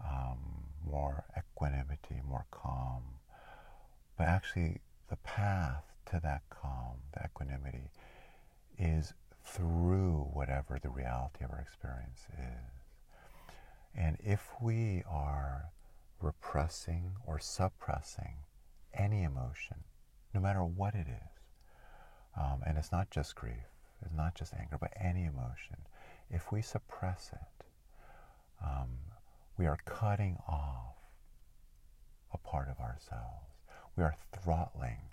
Um, 0.04 0.66
more 0.86 1.24
equanimity, 1.38 2.22
more 2.28 2.46
calm. 2.52 3.04
But 4.18 4.28
actually, 4.28 4.82
the 5.10 5.18
path 5.18 5.84
to 6.08 6.20
that 6.24 6.42
calm, 6.50 6.98
the 7.14 7.26
equanimity, 7.26 7.92
is 8.78 9.14
through 9.44 10.30
whatever 10.34 10.80
the 10.82 10.90
reality 10.90 11.44
of 11.44 11.52
our 11.52 11.60
experience 11.60 12.28
is. 12.38 12.79
And 14.00 14.18
if 14.24 14.48
we 14.62 15.04
are 15.10 15.72
repressing 16.22 17.12
or 17.26 17.38
suppressing 17.38 18.38
any 18.94 19.24
emotion, 19.24 19.84
no 20.34 20.40
matter 20.40 20.64
what 20.64 20.96
it 20.96 21.08
is, 21.08 21.42
um, 22.40 22.62
and 22.66 22.78
it's 22.78 22.94
not 22.94 23.12
just 23.12 23.36
grief, 23.36 23.68
it's 24.02 24.14
not 24.14 24.36
just 24.36 24.54
anger, 24.54 24.78
but 24.80 24.94
any 24.96 25.26
emotion, 25.26 25.86
if 26.30 26.50
we 26.50 26.62
suppress 26.62 27.32
it, 27.34 27.66
um, 28.64 28.90
we 29.58 29.66
are 29.68 29.80
cutting 29.84 30.38
off 30.48 30.96
a 32.34 32.38
part 32.38 32.70
of 32.70 32.80
ourselves. 32.80 33.52
We 33.98 34.04
are 34.04 34.16
throttling, 34.32 35.10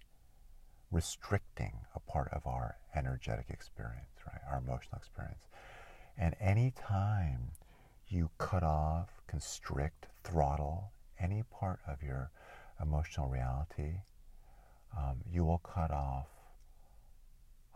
restricting 0.92 1.80
a 1.96 1.98
part 1.98 2.32
of 2.32 2.46
our 2.46 2.76
energetic 2.94 3.46
experience, 3.50 4.20
right? 4.24 4.40
Our 4.48 4.58
emotional 4.58 4.98
experience. 4.98 5.48
And 6.16 6.36
any 6.40 6.70
time 6.70 7.50
you 8.08 8.30
cut 8.38 8.62
off, 8.62 9.08
constrict, 9.26 10.06
throttle 10.24 10.92
any 11.18 11.42
part 11.50 11.80
of 11.86 12.02
your 12.02 12.30
emotional 12.80 13.28
reality, 13.28 14.00
um, 14.96 15.18
you 15.30 15.44
will 15.44 15.58
cut 15.58 15.90
off 15.90 16.28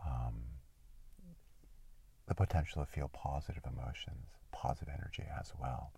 um, 0.05 0.35
the 2.27 2.35
potential 2.35 2.83
to 2.83 2.91
feel 2.91 3.09
positive 3.09 3.63
emotions, 3.65 4.27
positive 4.51 4.89
energy 4.93 5.23
as 5.39 5.51
well. 5.59 5.91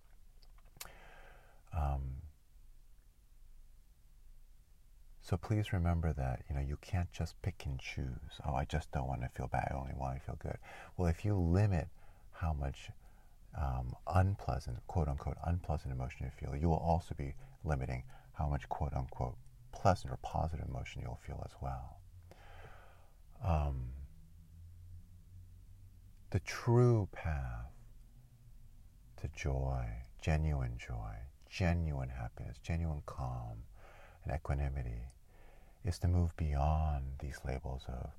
Um, 1.76 2.02
so 5.22 5.38
please 5.38 5.74
remember 5.74 6.14
that 6.14 6.42
you 6.50 6.56
know 6.56 6.62
you 6.62 6.78
can't 6.82 7.12
just 7.12 7.42
pick 7.42 7.64
and 7.66 7.80
choose. 7.80 8.42
Oh, 8.46 8.54
I 8.54 8.66
just 8.66 8.92
don't 8.92 9.08
want 9.08 9.22
to 9.22 9.30
feel 9.30 9.48
bad. 9.48 9.70
I 9.72 9.76
only 9.76 9.94
want 9.96 10.20
to 10.20 10.26
feel 10.26 10.38
good. 10.38 10.58
Well, 10.98 11.08
if 11.08 11.24
you 11.26 11.36
limit 11.36 11.88
how 12.34 12.54
much 12.54 12.90
um, 13.58 13.96
unpleasant, 14.08 14.78
quote 14.88 15.08
unquote, 15.08 15.38
unpleasant 15.46 15.94
emotion 15.94 16.26
you 16.26 16.32
feel, 16.32 16.56
you 16.56 16.70
will 16.70 16.78
also 16.78 17.14
be 17.16 17.36
limiting 17.64 18.04
how 18.34 18.48
much 18.48 18.68
quote 18.70 18.94
unquote 18.94 19.36
pleasant 19.72 20.12
or 20.12 20.18
positive 20.24 20.66
emotion 20.68 21.02
you'll 21.02 21.20
feel 21.26 21.42
as 21.46 21.52
well. 21.62 21.98
Um, 23.44 23.90
the 26.32 26.40
true 26.40 27.08
path 27.12 27.72
to 29.18 29.28
joy, 29.36 29.86
genuine 30.22 30.78
joy, 30.78 31.14
genuine 31.50 32.10
happiness, 32.10 32.58
genuine 32.64 33.04
calm 33.06 33.58
and 34.24 34.34
equanimity 34.34 35.10
is 35.86 36.00
to 36.00 36.08
move 36.08 36.36
beyond 36.38 37.04
these 37.20 37.40
labels 37.46 37.84
of 37.88 38.10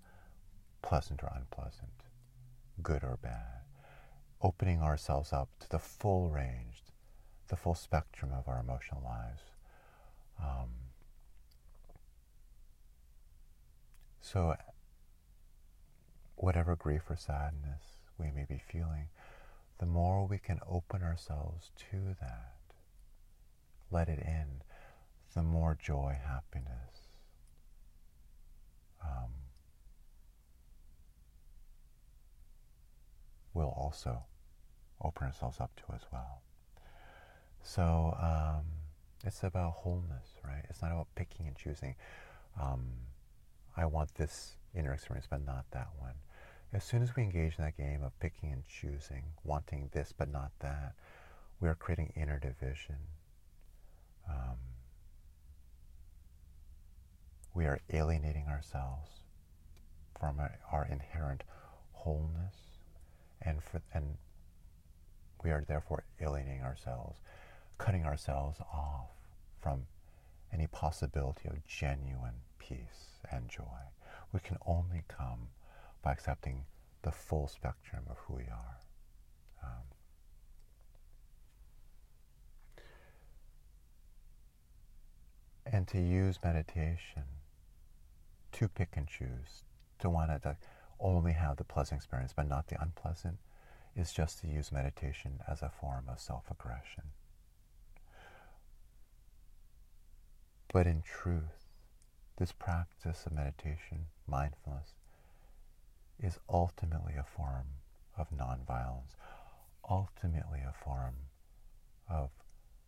pleasant 0.82 1.22
or 1.22 1.32
unpleasant, 1.34 2.04
good 2.82 3.02
or 3.02 3.18
bad, 3.22 3.63
opening 4.44 4.82
ourselves 4.82 5.32
up 5.32 5.48
to 5.58 5.68
the 5.70 5.78
full 5.78 6.28
range, 6.28 6.82
the 7.48 7.56
full 7.56 7.74
spectrum 7.74 8.30
of 8.36 8.46
our 8.46 8.60
emotional 8.60 9.00
lives. 9.02 9.40
Um, 10.38 10.68
so, 14.20 14.54
whatever 16.36 16.76
grief 16.76 17.04
or 17.08 17.16
sadness 17.16 18.02
we 18.18 18.30
may 18.30 18.44
be 18.46 18.60
feeling, 18.70 19.08
the 19.78 19.86
more 19.86 20.26
we 20.26 20.38
can 20.38 20.60
open 20.68 21.02
ourselves 21.02 21.70
to 21.90 22.14
that, 22.20 22.52
let 23.90 24.10
it 24.10 24.18
in, 24.18 24.62
the 25.34 25.42
more 25.42 25.76
joy, 25.80 26.18
happiness, 26.22 27.16
um, 29.02 29.30
will 33.54 33.74
also 33.74 34.24
open 35.04 35.26
ourselves 35.26 35.61
up 35.61 35.70
to 35.76 35.94
as 35.94 36.02
well. 36.12 36.40
So 37.62 38.16
um, 38.20 38.64
it's 39.25 39.42
about 39.42 39.73
wholeness, 39.73 40.28
right? 40.44 40.64
It's 40.68 40.82
not 40.82 40.92
about 40.92 41.08
picking 41.14 41.46
and 41.46 41.56
choosing. 41.56 41.94
Um, 42.61 42.84
I 43.76 43.87
want 43.87 44.14
this 44.14 44.56
inner 44.75 44.92
experience, 44.92 45.26
but 45.28 45.44
not 45.44 45.64
that 45.73 45.88
one. 45.99 46.14
As 46.73 46.84
soon 46.84 47.02
as 47.02 47.14
we 47.14 47.23
engage 47.23 47.58
in 47.58 47.64
that 47.64 47.76
game 47.76 48.02
of 48.02 48.18
picking 48.18 48.52
and 48.52 48.66
choosing, 48.66 49.25
wanting 49.44 49.90
this 49.92 50.12
but 50.16 50.30
not 50.30 50.50
that, 50.61 50.94
we 51.61 51.68
are 51.68 51.75
creating 51.75 52.12
inner 52.16 52.38
division. 52.38 52.96
Um, 54.28 54.58
we 57.54 57.64
are 57.64 57.80
alienating 57.92 58.46
ourselves 58.49 59.11
from 60.18 60.40
our 60.73 60.87
inherent 60.90 61.44
wholeness, 61.92 62.56
and 63.40 63.62
for, 63.62 63.80
and 63.92 64.16
we 65.44 65.50
are 65.50 65.64
therefore 65.68 66.04
alienating 66.20 66.62
ourselves, 66.62 67.20
cutting 67.78 68.04
ourselves 68.04 68.58
off 68.72 69.10
from 69.60 69.82
any 70.52 70.66
possibility 70.66 71.48
of 71.48 71.64
genuine 71.66 72.40
peace 72.58 73.20
and 73.30 73.48
joy. 73.48 73.62
We 74.32 74.40
can 74.40 74.56
only 74.66 75.04
come 75.06 75.48
by 76.02 76.12
accepting 76.12 76.64
the 77.02 77.12
full 77.12 77.46
spectrum 77.46 78.04
of 78.08 78.16
who 78.18 78.34
we 78.34 78.44
are. 78.44 78.78
Um, 79.62 79.84
and 85.66 85.86
to 85.88 86.00
use 86.00 86.38
meditation 86.42 87.24
to 88.52 88.68
pick 88.68 88.90
and 88.96 89.06
choose, 89.06 89.64
to 89.98 90.08
want 90.08 90.42
to 90.42 90.56
only 91.00 91.32
have 91.32 91.56
the 91.56 91.64
pleasant 91.64 91.98
experience 91.98 92.32
but 92.34 92.48
not 92.48 92.68
the 92.68 92.80
unpleasant, 92.80 93.36
is 93.96 94.12
just 94.12 94.40
to 94.40 94.46
use 94.46 94.72
meditation 94.72 95.40
as 95.48 95.62
a 95.62 95.70
form 95.80 96.04
of 96.08 96.20
self 96.20 96.50
aggression. 96.50 97.04
But 100.72 100.86
in 100.86 101.02
truth, 101.02 101.66
this 102.36 102.52
practice 102.52 103.26
of 103.26 103.32
meditation, 103.32 104.06
mindfulness, 104.26 104.94
is 106.20 106.38
ultimately 106.48 107.14
a 107.14 107.22
form 107.22 107.66
of 108.16 108.30
nonviolence, 108.30 109.14
ultimately 109.88 110.60
a 110.60 110.72
form 110.84 111.14
of 112.08 112.30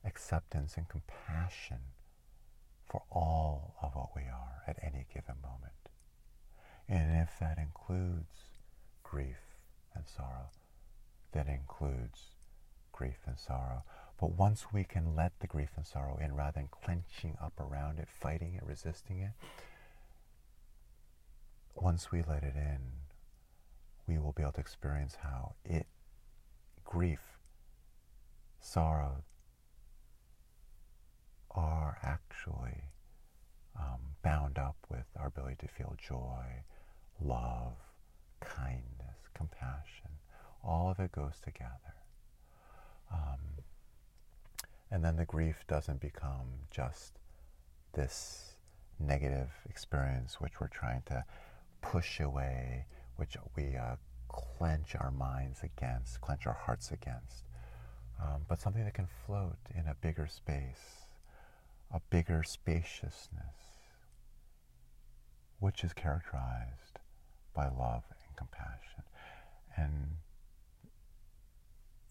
acceptance 0.05 0.77
and 0.77 0.89
compassion 0.89 1.79
for 2.89 3.03
all 3.11 3.75
of 3.83 3.95
what 3.95 4.11
we 4.15 4.23
are 4.23 4.63
at 4.67 4.79
any 4.83 5.07
given 5.13 5.37
moment. 5.43 5.73
And 6.89 7.21
if 7.21 7.39
that 7.41 7.59
includes 7.59 8.61
grief 9.03 9.57
and 9.95 10.05
sorrow, 10.07 10.51
that 11.33 11.47
includes 11.47 12.31
grief 12.93 13.19
and 13.27 13.39
sorrow. 13.39 13.83
But 14.19 14.33
once 14.33 14.67
we 14.73 14.85
can 14.85 15.15
let 15.15 15.39
the 15.41 15.47
grief 15.47 15.71
and 15.77 15.87
sorrow 15.87 16.19
in 16.21 16.35
rather 16.35 16.61
than 16.61 16.69
clenching 16.71 17.37
up 17.43 17.53
around 17.61 17.99
it, 17.99 18.09
fighting 18.09 18.55
it, 18.55 18.63
resisting 18.65 19.21
it, 19.21 19.33
once 21.75 22.11
we 22.11 22.23
let 22.23 22.43
it 22.43 22.57
in, 22.57 22.79
we 24.07 24.19
will 24.19 24.33
be 24.33 24.43
able 24.43 24.53
to 24.53 24.61
experience 24.61 25.17
how 25.23 25.55
it, 25.65 25.87
grief, 26.85 27.21
sorrow, 28.61 29.25
are 31.51 31.99
actually 32.03 32.85
um, 33.79 34.01
bound 34.23 34.59
up 34.59 34.77
with 34.91 35.07
our 35.19 35.27
ability 35.27 35.57
to 35.61 35.69
feel 35.69 35.95
joy, 35.99 36.63
love, 37.21 37.75
kindness, 38.41 39.19
compassion. 39.35 40.16
All 40.67 40.91
of 40.91 40.99
it 40.99 41.13
goes 41.13 41.41
together. 41.43 41.95
Um, 43.13 43.39
and 44.91 45.05
then 45.05 45.17
the 45.17 45.25
grief 45.25 45.65
doesn't 45.69 46.01
become 46.01 46.67
just 46.71 47.19
this 47.93 48.57
negative 48.99 49.51
experience 49.69 50.41
which 50.41 50.61
we're 50.61 50.69
trying 50.69 51.03
to 51.07 51.25
push 51.83 52.21
away, 52.21 52.87
which 53.17 53.37
we 53.55 53.77
uh, 53.77 53.97
clench 54.29 54.97
our 54.99 55.11
minds 55.11 55.61
against, 55.63 56.21
clench 56.21 56.47
our 56.47 56.59
hearts 56.65 56.91
against, 56.91 57.45
um, 58.21 58.43
but 58.49 58.61
something 58.61 58.85
that 58.85 58.95
can 58.95 59.09
float 59.27 59.59
in 59.75 59.87
a 59.87 59.95
bigger 60.01 60.27
space, 60.27 61.07
a 61.93 62.01
bigger 62.11 62.43
spaciousness, 62.43 63.57
which 65.61 65.85
is 65.85 65.93
characterized 65.93 66.99
by 67.55 67.69
love 67.69 68.03
and 68.11 68.37
compassion. 68.37 69.05
And 69.77 70.17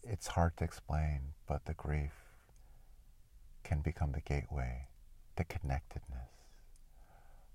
it's 0.08 0.28
hard 0.28 0.56
to 0.56 0.64
explain, 0.64 1.20
but 1.46 1.64
the 1.64 1.74
grief 1.74 2.12
can 3.64 3.80
become 3.80 4.12
the 4.12 4.20
gateway, 4.20 4.88
the 5.36 5.44
connectedness. 5.44 6.30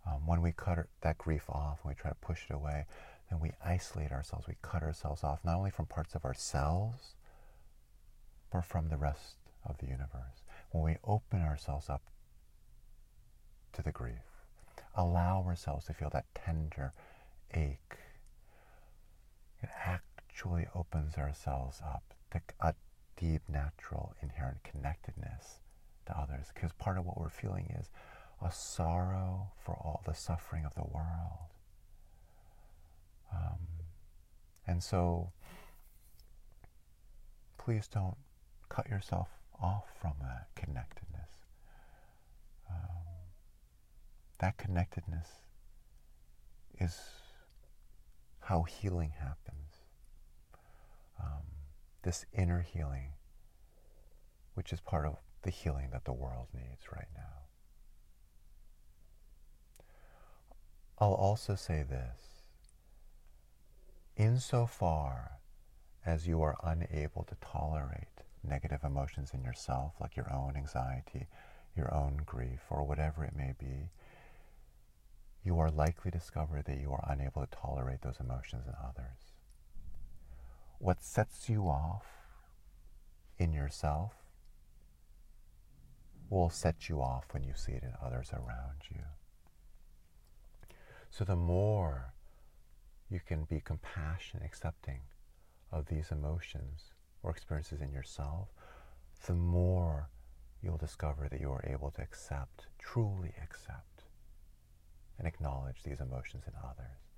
Um, 0.06 0.26
when 0.26 0.42
we 0.42 0.52
cut 0.52 0.80
that 1.02 1.18
grief 1.18 1.50
off, 1.50 1.80
when 1.84 1.94
we 1.94 2.02
try 2.02 2.12
to 2.12 2.16
push 2.16 2.46
it 2.50 2.54
away, 2.54 2.86
then 3.30 3.40
we 3.40 3.52
isolate 3.64 4.12
ourselves. 4.12 4.48
We 4.48 4.56
cut 4.62 4.84
ourselves 4.84 5.24
off, 5.24 5.40
not 5.44 5.58
only 5.58 5.72
from 5.72 5.86
parts 5.86 6.16
of 6.16 6.26
ourselves, 6.26 7.16
but 8.52 8.66
from 8.66 8.90
the 8.90 8.98
rest 8.98 9.38
of 9.66 9.78
the 9.78 9.86
universe. 9.86 10.44
When 10.72 10.84
we 10.84 10.98
open 11.04 11.42
ourselves 11.42 11.90
up 11.90 12.02
to 13.74 13.82
the 13.82 13.92
grief, 13.92 14.16
allow 14.96 15.44
ourselves 15.48 15.86
to 15.86 15.94
feel 15.94 16.10
that 16.10 16.26
tender 16.36 16.94
ache, 17.54 17.98
it 19.62 19.70
actually 19.86 20.68
opens 20.76 21.18
ourselves 21.18 21.82
up 21.86 22.16
to 22.32 22.42
a 22.60 22.74
deep, 23.18 23.42
natural, 23.48 24.14
inherent 24.22 24.64
connectedness 24.64 25.62
to 26.06 26.18
others. 26.18 26.48
Because 26.54 26.72
part 26.74 26.98
of 26.98 27.06
what 27.06 27.20
we're 27.20 27.30
feeling 27.30 27.76
is 27.80 27.90
a 28.44 28.52
sorrow 28.52 29.52
for 29.64 29.74
all 29.76 30.02
the 30.06 30.14
suffering 30.14 30.66
of 30.66 30.74
the 30.74 30.84
world. 30.84 31.50
Um, 33.34 33.60
and 34.68 34.84
so, 34.84 35.32
please 37.58 37.88
don't 37.88 38.18
cut 38.70 38.90
yourself 38.90 39.30
off 39.62 39.86
from 40.02 40.14
that 40.22 40.48
connectedness. 40.56 41.30
Um, 42.70 43.06
that 44.40 44.58
connectedness 44.58 45.28
is 46.80 46.98
how 48.40 48.64
healing 48.64 49.14
happens. 49.20 49.76
Um, 51.22 51.44
this 52.04 52.26
inner 52.34 52.62
healing, 52.62 53.14
which 54.54 54.74
is 54.74 54.80
part 54.82 55.06
of 55.06 55.16
the 55.44 55.50
healing 55.50 55.90
that 55.92 56.06
the 56.06 56.14
world 56.14 56.48
needs 56.54 56.92
right 56.92 57.08
now. 57.16 57.22
I'll 61.00 61.14
also 61.14 61.56
say 61.56 61.84
this. 61.84 62.44
Insofar 64.18 65.40
as 66.06 66.28
you 66.28 66.42
are 66.42 66.58
unable 66.64 67.24
to 67.24 67.36
tolerate 67.42 68.08
negative 68.44 68.84
emotions 68.84 69.32
in 69.34 69.44
yourself, 69.44 69.94
like 70.00 70.16
your 70.16 70.32
own 70.32 70.56
anxiety, 70.56 71.28
your 71.76 71.94
own 71.94 72.22
grief, 72.26 72.60
or 72.70 72.84
whatever 72.84 73.24
it 73.24 73.36
may 73.36 73.54
be, 73.60 73.90
you 75.44 75.58
are 75.60 75.72
likely 75.72 76.12
to 76.12 76.18
discover 76.18 76.62
that 76.62 76.80
you 76.80 76.92
are 76.92 77.08
unable 77.10 77.42
to 77.42 77.56
tolerate 77.56 78.02
those 78.02 78.20
emotions 78.20 78.66
in 78.68 78.74
others. 78.84 79.31
What 80.82 81.04
sets 81.04 81.48
you 81.48 81.66
off 81.66 82.08
in 83.38 83.54
yourself 83.54 84.14
will 86.28 86.50
set 86.50 86.90
you 86.90 87.00
off 87.00 87.26
when 87.30 87.44
you 87.44 87.54
see 87.56 87.74
it 87.74 87.84
in 87.84 87.94
others 88.04 88.32
around 88.34 88.80
you. 88.90 89.04
So 91.12 91.24
the 91.24 91.36
more 91.36 92.16
you 93.12 93.20
can 93.24 93.44
be 93.44 93.62
compassionate, 93.64 94.44
accepting 94.44 95.02
of 95.72 95.86
these 95.86 96.10
emotions 96.10 96.86
or 97.22 97.30
experiences 97.30 97.80
in 97.80 97.92
yourself, 97.92 98.48
the 99.28 99.36
more 99.36 100.10
you'll 100.64 100.78
discover 100.78 101.28
that 101.30 101.40
you 101.40 101.52
are 101.52 101.64
able 101.64 101.92
to 101.92 102.02
accept, 102.02 102.66
truly 102.80 103.36
accept, 103.44 104.06
and 105.20 105.28
acknowledge 105.28 105.84
these 105.84 106.02
emotions 106.02 106.46
in 106.48 106.54
others. 106.58 107.11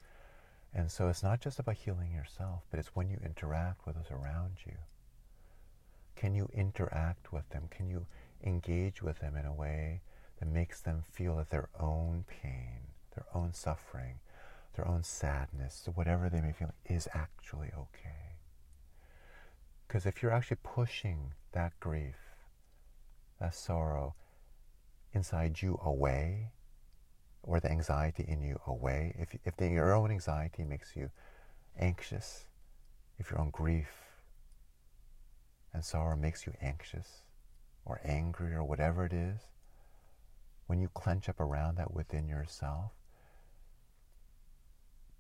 And 0.76 0.90
so 0.92 1.08
it's 1.08 1.24
not 1.24 1.40
just 1.40 1.60
about 1.60 1.76
healing 1.76 2.12
yourself, 2.12 2.64
but 2.72 2.80
it's 2.80 2.96
when 2.96 3.10
you 3.10 3.20
interact 3.24 3.86
with 3.86 3.96
those 3.96 4.12
around 4.12 4.58
you. 4.66 4.74
Can 6.16 6.34
you 6.34 6.50
interact 6.54 7.32
with 7.32 7.48
them? 7.50 7.68
Can 7.70 7.90
you 7.90 8.08
engage 8.44 9.02
with 9.02 9.20
them 9.20 9.36
in 9.36 9.46
a 9.46 9.54
way 9.54 10.02
that 10.40 10.48
makes 10.48 10.82
them 10.82 11.04
feel 11.12 11.36
that 11.36 11.50
their 11.52 11.70
own 11.80 12.26
pain, 12.28 12.88
their 13.16 13.26
own 13.36 13.54
suffering, 13.54 14.16
their 14.76 14.88
own 14.88 15.04
sadness, 15.04 15.88
whatever 15.94 16.30
they 16.30 16.42
may 16.42 16.52
feel, 16.52 16.74
is 16.86 17.08
actually 17.14 17.70
okay? 17.78 18.38
Because 19.88 20.08
if 20.08 20.24
you're 20.24 20.32
actually 20.32 20.58
pushing 20.64 21.34
that 21.52 21.80
grief, 21.80 22.16
that 23.40 23.54
sorrow 23.54 24.16
inside 25.14 25.62
you 25.62 25.80
away, 25.84 26.50
or 27.44 27.60
the 27.60 27.70
anxiety 27.70 28.26
in 28.28 28.42
you 28.42 28.60
away, 28.66 29.16
if, 29.20 29.36
if 29.46 29.56
the, 29.58 29.68
your 29.68 29.94
own 29.94 30.12
anxiety 30.12 30.64
makes 30.64 30.96
you 30.96 31.12
anxious, 31.78 32.46
if 33.20 33.30
your 33.30 33.40
own 33.40 33.50
grief 33.52 33.90
and 35.74 35.84
sorrow 35.84 36.16
makes 36.16 36.46
you 36.46 36.54
anxious 36.62 37.24
or 37.86 38.00
angry 38.06 38.54
or 38.54 38.64
whatever 38.64 39.06
it 39.06 39.14
is, 39.14 39.42
when 40.68 40.80
you 40.80 40.88
clench 40.94 41.28
up 41.28 41.40
around 41.40 41.76
that 41.76 41.94
within 41.94 42.28
yourself, 42.28 42.92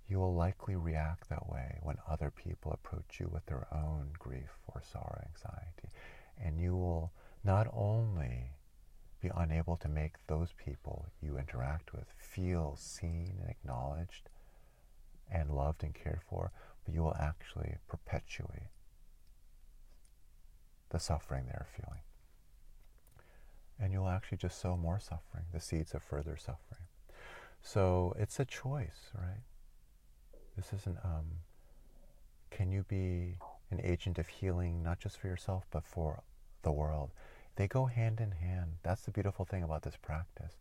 you 0.07 0.17
will 0.19 0.33
likely 0.33 0.75
react 0.75 1.29
that 1.29 1.49
way 1.49 1.77
when 1.81 1.97
other 2.09 2.31
people 2.31 2.71
approach 2.71 3.19
you 3.19 3.29
with 3.31 3.45
their 3.45 3.67
own 3.73 4.09
grief 4.17 4.57
or 4.67 4.81
sorrow, 4.81 5.25
anxiety. 5.27 5.89
And 6.41 6.59
you 6.59 6.75
will 6.75 7.11
not 7.43 7.67
only 7.73 8.51
be 9.23 9.31
unable 9.35 9.77
to 9.77 9.87
make 9.87 10.15
those 10.27 10.49
people 10.63 11.07
you 11.21 11.37
interact 11.37 11.93
with 11.93 12.05
feel 12.17 12.75
seen 12.77 13.37
and 13.41 13.49
acknowledged 13.49 14.29
and 15.31 15.49
loved 15.49 15.83
and 15.83 15.95
cared 15.95 16.19
for, 16.29 16.51
but 16.83 16.93
you 16.93 17.01
will 17.01 17.15
actually 17.19 17.77
perpetuate 17.87 18.69
the 20.89 20.99
suffering 20.99 21.45
they're 21.47 21.65
feeling. 21.75 22.01
And 23.79 23.93
you'll 23.93 24.09
actually 24.09 24.37
just 24.37 24.59
sow 24.59 24.75
more 24.75 24.99
suffering, 24.99 25.45
the 25.53 25.59
seeds 25.59 25.93
of 25.93 26.03
further 26.03 26.37
suffering. 26.37 26.83
So 27.61 28.13
it's 28.19 28.39
a 28.39 28.45
choice, 28.45 29.09
right? 29.15 29.41
This 30.57 30.73
isn't, 30.73 30.97
um, 31.03 31.25
can 32.51 32.71
you 32.71 32.83
be 32.83 33.37
an 33.71 33.79
agent 33.81 34.19
of 34.19 34.27
healing, 34.27 34.83
not 34.83 34.99
just 34.99 35.17
for 35.17 35.27
yourself, 35.27 35.65
but 35.71 35.85
for 35.85 36.23
the 36.61 36.71
world? 36.71 37.11
They 37.55 37.67
go 37.67 37.85
hand 37.85 38.19
in 38.19 38.31
hand. 38.31 38.73
That's 38.83 39.03
the 39.03 39.11
beautiful 39.11 39.45
thing 39.45 39.63
about 39.63 39.83
this 39.83 39.97
practice. 40.01 40.57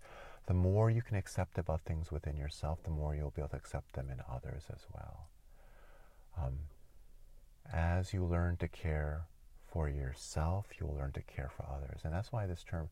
The 0.47 0.55
more 0.55 0.91
you 0.91 1.03
can 1.03 1.17
accept 1.17 1.57
about 1.57 1.83
things 1.83 2.11
within 2.11 2.37
yourself, 2.37 2.83
the 2.83 2.91
more 2.91 3.15
you'll 3.15 3.31
be 3.31 3.41
able 3.41 3.51
to 3.51 3.57
accept 3.57 3.95
them 3.95 4.11
in 4.11 4.21
others 4.31 4.65
as 4.73 4.81
well. 4.93 5.29
Um, 6.37 6.59
as 7.73 8.13
you 8.13 8.25
learn 8.25 8.57
to 8.59 8.69
care 8.69 9.23
for 9.67 9.89
yourself, 9.89 10.67
you'll 10.79 10.95
learn 10.95 11.13
to 11.13 11.23
care 11.23 11.51
for 11.57 11.65
others. 11.73 12.01
And 12.05 12.13
that's 12.13 12.33
why 12.33 12.47
this 12.47 12.65
term, 12.65 12.89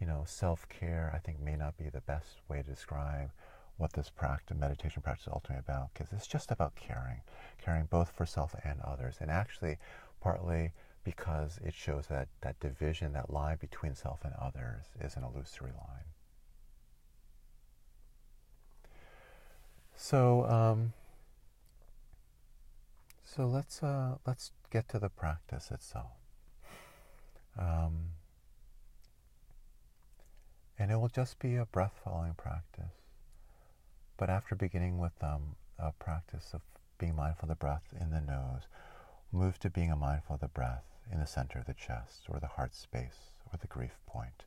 you 0.00 0.06
know, 0.06 0.24
self-care, 0.26 1.12
I 1.14 1.18
think 1.18 1.40
may 1.40 1.56
not 1.56 1.76
be 1.76 1.88
the 1.90 2.00
best 2.00 2.38
way 2.48 2.62
to 2.62 2.70
describe 2.70 3.30
what 3.76 3.92
this 3.92 4.10
practice, 4.10 4.56
meditation 4.58 5.02
practice 5.02 5.28
is 5.28 5.32
ultimately 5.32 5.62
about, 5.64 5.90
because 5.92 6.12
it's 6.12 6.26
just 6.26 6.50
about 6.50 6.74
caring, 6.74 7.20
caring 7.62 7.84
both 7.84 8.10
for 8.10 8.26
self 8.26 8.54
and 8.64 8.80
others. 8.80 9.16
And 9.20 9.30
actually, 9.30 9.76
partly 10.20 10.72
because 11.08 11.58
it 11.64 11.72
shows 11.72 12.08
that 12.08 12.28
that 12.42 12.60
division, 12.60 13.14
that 13.14 13.32
line 13.32 13.56
between 13.58 13.94
self 13.94 14.18
and 14.24 14.34
others 14.38 14.84
is 15.00 15.16
an 15.16 15.24
illusory 15.24 15.70
line. 15.70 16.04
So, 19.96 20.44
um, 20.44 20.92
so 23.24 23.46
let's 23.46 23.82
uh, 23.82 24.16
let's 24.26 24.52
get 24.70 24.86
to 24.90 24.98
the 24.98 25.08
practice 25.08 25.70
itself. 25.70 26.12
Um, 27.58 28.10
and 30.78 30.90
it 30.90 30.96
will 30.96 31.08
just 31.08 31.38
be 31.38 31.56
a 31.56 31.64
breath 31.64 31.98
following 32.04 32.34
practice. 32.34 33.00
But 34.18 34.28
after 34.28 34.54
beginning 34.54 34.98
with 34.98 35.16
um, 35.22 35.56
a 35.78 35.92
practice 35.92 36.50
of 36.52 36.60
being 36.98 37.16
mindful 37.16 37.46
of 37.46 37.48
the 37.48 37.64
breath 37.64 37.94
in 37.98 38.10
the 38.10 38.20
nose, 38.20 38.68
move 39.32 39.58
to 39.60 39.70
being 39.70 39.96
mindful 39.98 40.34
of 40.34 40.40
the 40.42 40.48
breath 40.48 40.84
in 41.12 41.20
the 41.20 41.26
center 41.26 41.58
of 41.58 41.66
the 41.66 41.74
chest 41.74 42.24
or 42.28 42.38
the 42.40 42.46
heart 42.46 42.74
space 42.74 43.32
or 43.52 43.58
the 43.60 43.66
grief 43.66 43.98
point. 44.06 44.44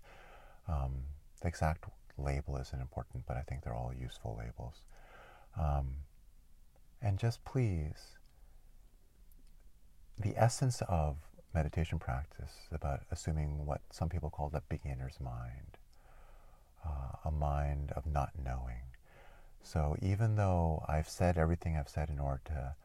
Um, 0.68 1.04
the 1.42 1.48
exact 1.48 1.86
label 2.18 2.58
isn't 2.58 2.80
important, 2.82 3.26
but 3.28 3.38
I 3.38 3.42
think 3.42 3.64
they're 3.64 3.74
all 3.74 3.94
useful 3.94 4.38
labels. 4.40 4.82
Um, 5.60 5.96
and 7.02 7.18
just 7.18 7.44
please, 7.44 8.18
the 10.20 10.34
essence 10.38 10.82
of 10.88 11.18
meditation 11.54 12.00
practice 12.00 12.68
about 12.72 13.02
assuming 13.12 13.66
what 13.66 13.82
some 13.92 14.08
people 14.08 14.30
call 14.30 14.50
the 14.50 14.62
beginner's 14.70 15.20
mind, 15.20 15.78
uh, 16.86 17.18
a 17.26 17.32
mind 17.32 17.92
of 17.96 18.06
not 18.06 18.32
knowing. 18.44 18.84
So 19.64 19.96
even 20.02 20.36
though 20.36 20.84
I've 20.88 21.10
said 21.10 21.38
everything 21.38 21.78
I've 21.78 21.90
said 21.90 22.10
in 22.10 22.20
order 22.20 22.42
to 22.46 22.76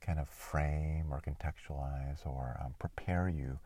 kind 0.00 0.18
of 0.18 0.28
frame 0.28 1.06
or 1.10 1.20
contextualize 1.20 2.26
or 2.26 2.60
um, 2.64 2.74
prepare 2.78 3.28
you 3.28 3.58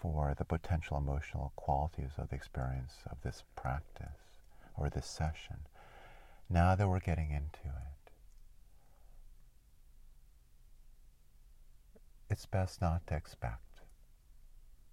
for 0.00 0.34
the 0.36 0.44
potential 0.44 0.96
emotional 0.96 1.52
qualities 1.56 2.10
of 2.18 2.28
the 2.28 2.36
experience 2.36 2.94
of 3.10 3.16
this 3.22 3.42
practice 3.56 4.38
or 4.76 4.90
this 4.90 5.06
session, 5.06 5.56
now 6.50 6.74
that 6.74 6.88
we're 6.88 7.00
getting 7.00 7.30
into 7.30 7.66
it, 7.66 8.10
it's 12.28 12.46
best 12.46 12.80
not 12.80 13.06
to 13.06 13.14
expect 13.14 13.80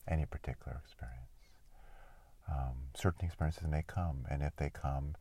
any 0.08 0.26
particular 0.26 0.80
experience. 0.84 1.18
Um, 2.50 2.90
certain 2.96 3.26
experiences 3.26 3.68
may 3.68 3.84
come, 3.86 4.26
and 4.30 4.42
if 4.42 4.56
they 4.58 4.70
come, 4.70 5.16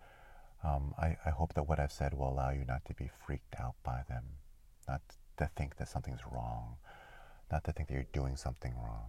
um, 0.65 0.95
I, 0.99 1.17
I, 1.25 1.31
hope 1.31 1.55
that 1.55 1.69
what 1.69 1.79
I've 1.79 1.93
said 1.93 2.13
will 2.13 2.29
allow 2.29 2.51
you 2.51 2.65
not 2.67 2.85
to 2.87 2.95
be 2.95 3.09
freaked 3.25 3.55
out 3.59 3.77
by 3.83 4.03
them, 4.09 4.25
not 4.87 5.01
to 5.41 5.51
think 5.57 5.77
that 5.77 5.89
something's 5.89 6.21
wrong, 6.31 6.77
not 7.51 7.65
to 7.65 7.73
think 7.73 7.89
that 7.89 7.95
you're 7.95 8.07
doing 8.13 8.37
something 8.37 8.75
wrong. 8.77 9.09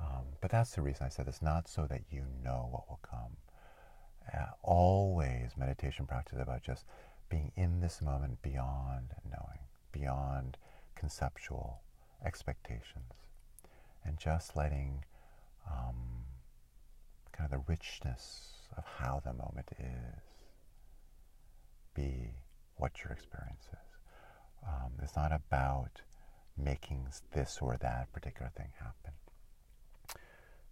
Um, 0.00 0.24
but 0.40 0.50
that's 0.50 0.72
the 0.72 0.82
reason 0.82 1.06
I 1.06 1.08
said 1.08 1.26
it's 1.28 1.42
not 1.42 1.68
so 1.68 1.86
that 1.86 2.02
you 2.10 2.24
know 2.42 2.68
what 2.70 2.88
will 2.88 3.00
come. 3.02 3.36
Uh, 4.32 4.46
always 4.62 5.52
meditation 5.56 6.06
practice 6.06 6.38
about 6.40 6.62
just 6.62 6.84
being 7.28 7.52
in 7.56 7.80
this 7.80 8.02
moment 8.02 8.42
beyond 8.42 9.14
knowing, 9.24 9.60
beyond 9.92 10.56
conceptual 10.94 11.80
expectations, 12.24 13.12
and 14.04 14.18
just 14.18 14.56
letting 14.56 15.04
um, 15.70 16.24
kind 17.32 17.52
of 17.52 17.58
the 17.58 17.64
richness 17.72 18.50
of 18.76 18.84
how 18.98 19.20
the 19.24 19.32
moment 19.32 19.70
is 19.78 20.22
be 21.94 22.34
what 22.76 22.92
your 23.02 23.12
experience 23.12 23.64
is. 23.72 23.85
Um, 24.66 24.92
it's 25.02 25.16
not 25.16 25.32
about 25.32 26.02
making 26.56 27.06
this 27.32 27.58
or 27.60 27.76
that 27.80 28.12
particular 28.12 28.50
thing 28.56 28.70
happen. 28.78 29.12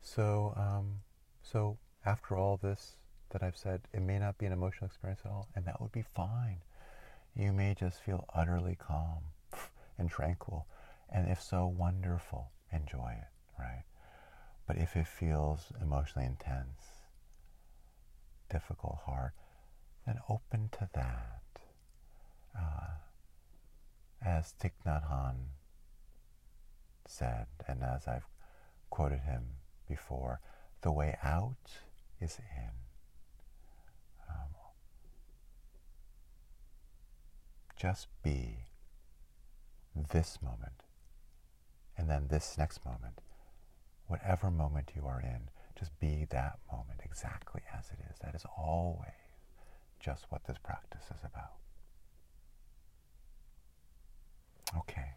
So, 0.03 0.55
um, 0.57 1.01
so 1.43 1.79
after 2.05 2.37
all 2.37 2.57
this 2.57 2.97
that 3.31 3.43
I've 3.43 3.57
said, 3.57 3.83
it 3.93 4.01
may 4.01 4.19
not 4.19 4.39
be 4.39 4.47
an 4.47 4.53
emotional 4.53 4.87
experience 4.87 5.21
at 5.25 5.31
all, 5.31 5.49
and 5.55 5.65
that 5.65 5.81
would 5.81 5.93
be 5.93 6.05
fine. 6.15 6.59
You 7.35 7.53
may 7.53 7.75
just 7.75 8.01
feel 8.01 8.25
utterly 8.35 8.77
calm 8.77 9.25
and 9.99 10.11
tranquil, 10.11 10.67
and 11.11 11.29
if 11.29 11.43
so, 11.43 11.67
wonderful. 11.67 12.51
Enjoy 12.73 13.13
it, 13.17 13.29
right? 13.59 13.85
But 14.67 14.79
if 14.79 14.97
it 14.97 15.07
feels 15.07 15.73
emotionally 15.81 16.27
intense, 16.27 16.81
difficult, 18.51 18.99
hard, 19.05 19.33
then 20.07 20.19
open 20.29 20.69
to 20.73 20.89
that. 20.95 21.43
Uh, 22.57 22.95
as 24.25 24.55
Thich 24.61 24.73
Nhat 24.87 25.11
Hanh 25.11 25.49
said, 27.07 27.47
and 27.69 27.83
as 27.83 28.09
I've 28.09 28.27
quoted 28.91 29.21
him 29.21 29.45
before, 29.89 30.41
the 30.81 30.93
way 30.93 31.17
out 31.23 31.71
is 32.21 32.39
in. 32.57 32.71
Um, 34.29 34.55
just 37.77 38.09
be 38.23 38.67
this 40.13 40.39
moment, 40.43 40.83
and 41.97 42.09
then 42.09 42.29
this 42.29 42.57
next 42.57 42.85
moment, 42.85 43.21
whatever 44.07 44.51
moment 44.51 44.93
you 44.97 45.07
are 45.07 45.21
in, 45.21 45.51
just 45.79 45.99
be 46.01 46.27
that 46.31 46.59
moment 46.71 47.01
exactly 47.05 47.63
as 47.77 47.91
it 47.91 47.99
is. 48.11 48.19
That 48.21 48.35
is 48.35 48.45
always 48.57 49.11
just 50.01 50.27
what 50.31 50.45
this 50.47 50.59
practice 50.63 51.05
is 51.07 51.25
about. 51.25 51.53
Okay, 54.77 55.13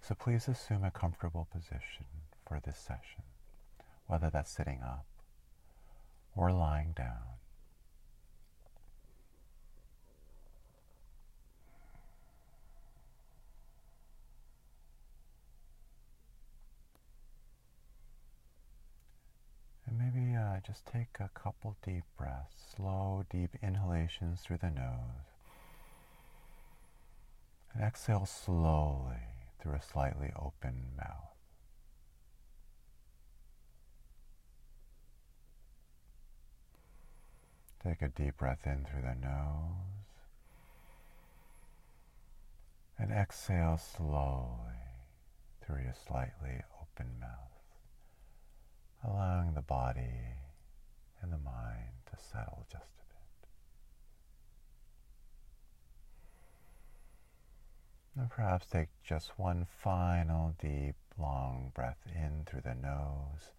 so 0.00 0.14
please 0.14 0.48
assume 0.48 0.82
a 0.84 0.90
comfortable 0.90 1.46
position 1.52 2.06
for 2.46 2.60
this 2.64 2.78
session. 2.78 3.22
whether 4.06 4.30
that's 4.30 4.50
sitting 4.50 4.80
up 4.82 5.04
or 6.34 6.50
lying 6.52 6.92
down. 6.96 7.36
And 19.86 19.98
maybe 19.98 20.34
uh, 20.36 20.60
just 20.66 20.86
take 20.86 21.08
a 21.20 21.30
couple 21.34 21.76
deep 21.84 22.04
breaths, 22.16 22.74
slow, 22.76 23.24
deep 23.30 23.50
inhalations 23.62 24.40
through 24.40 24.58
the 24.58 24.70
nose. 24.70 25.37
And 27.78 27.86
exhale 27.86 28.26
slowly 28.26 29.22
through 29.60 29.74
a 29.74 29.80
slightly 29.80 30.32
open 30.34 30.96
mouth. 30.96 31.36
Take 37.84 38.02
a 38.02 38.08
deep 38.08 38.38
breath 38.38 38.66
in 38.66 38.84
through 38.84 39.02
the 39.02 39.14
nose 39.14 40.08
and 42.98 43.12
exhale 43.12 43.78
slowly 43.78 44.74
through 45.64 45.82
your 45.84 45.94
slightly 45.94 46.60
open 46.82 47.20
mouth, 47.20 47.62
allowing 49.04 49.54
the 49.54 49.62
body 49.62 50.34
and 51.22 51.32
the 51.32 51.38
mind 51.38 51.94
to 52.10 52.16
settle 52.20 52.66
just 52.68 52.90
a 52.98 53.07
Perhaps 58.26 58.66
take 58.66 58.88
just 59.04 59.38
one 59.38 59.66
final 59.82 60.54
deep, 60.60 60.96
long 61.18 61.70
breath 61.74 61.98
in 62.14 62.44
through 62.46 62.60
the 62.62 62.74
nose 62.74 63.52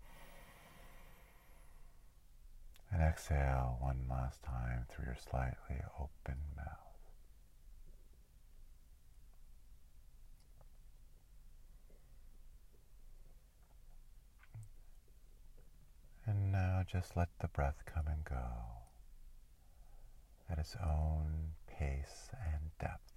and 2.91 3.02
exhale 3.02 3.78
one 3.80 4.06
last 4.10 4.41
time 4.43 4.86
through 4.89 5.06
your 5.06 5.15
slightly 5.17 5.82
open 6.00 6.38
mouth. 6.56 6.65
And 16.26 16.52
now 16.52 16.84
just 16.86 17.15
let 17.15 17.30
the 17.39 17.48
breath 17.48 17.84
come 17.86 18.08
and 18.08 18.24
go 18.24 18.36
at 20.50 20.60
its 20.60 20.76
own 20.84 21.54
pace 21.67 22.30
and 22.54 22.72
depth. 22.80 23.09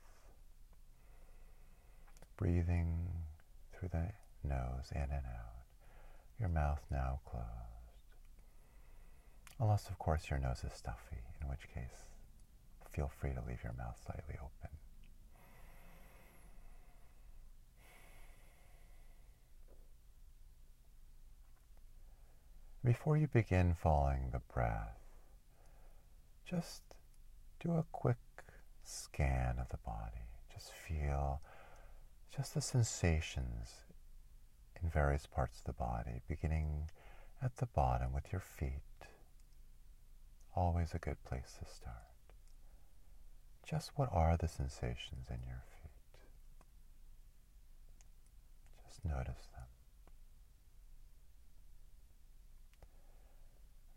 Breathing 2.36 3.08
through 3.72 3.90
the 3.90 4.08
nose 4.42 4.90
in 4.92 5.02
and 5.02 5.12
out, 5.12 5.64
your 6.40 6.48
mouth 6.48 6.80
now 6.90 7.20
closed. 7.24 7.46
Unless, 9.60 9.88
of 9.88 9.98
course, 9.98 10.28
your 10.28 10.40
nose 10.40 10.64
is 10.64 10.72
stuffy, 10.72 11.22
in 11.40 11.48
which 11.48 11.68
case, 11.72 12.10
feel 12.90 13.10
free 13.20 13.32
to 13.32 13.40
leave 13.46 13.62
your 13.62 13.74
mouth 13.78 13.96
slightly 14.04 14.34
open. 14.34 14.70
Before 22.84 23.16
you 23.16 23.28
begin 23.28 23.74
following 23.74 24.30
the 24.32 24.40
breath, 24.52 24.98
just 26.44 26.82
do 27.60 27.72
a 27.74 27.84
quick 27.92 28.16
scan 28.82 29.58
of 29.60 29.68
the 29.68 29.76
body. 29.76 30.26
Just 30.52 30.72
feel 30.72 31.40
just 32.34 32.54
the 32.54 32.60
sensations 32.60 33.84
in 34.82 34.88
various 34.88 35.26
parts 35.26 35.58
of 35.58 35.64
the 35.64 35.72
body, 35.72 36.22
beginning 36.28 36.90
at 37.42 37.56
the 37.56 37.66
bottom 37.66 38.12
with 38.12 38.32
your 38.32 38.40
feet 38.40 38.80
always 40.54 40.94
a 40.94 40.98
good 40.98 41.22
place 41.24 41.56
to 41.58 41.74
start. 41.74 41.96
Just 43.68 43.92
what 43.96 44.08
are 44.12 44.36
the 44.36 44.48
sensations 44.48 45.28
in 45.30 45.38
your 45.46 45.62
feet? 45.82 46.20
Just 48.86 49.04
notice 49.04 49.48
them. 49.54 49.66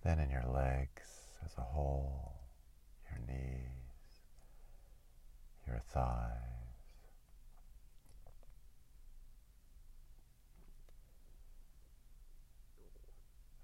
Then 0.04 0.19
in 0.19 0.30
your 0.30 0.45
legs 0.45 1.10
as 1.43 1.52
a 1.58 1.62
whole, 1.62 2.36
your 3.10 3.19
knees, 3.28 4.21
your 5.67 5.82
thighs. 5.91 6.55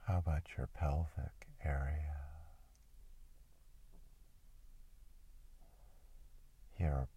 How 0.08 0.18
about 0.18 0.44
your 0.58 0.68
pelvic 0.68 1.48
area? 1.64 2.12
your 6.82 7.08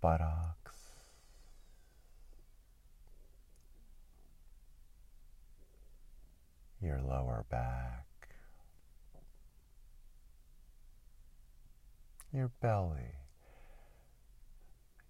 buttocks, 0.00 0.76
your 6.80 6.98
lower 7.00 7.44
back, 7.50 8.06
your 12.32 12.50
belly. 12.62 12.96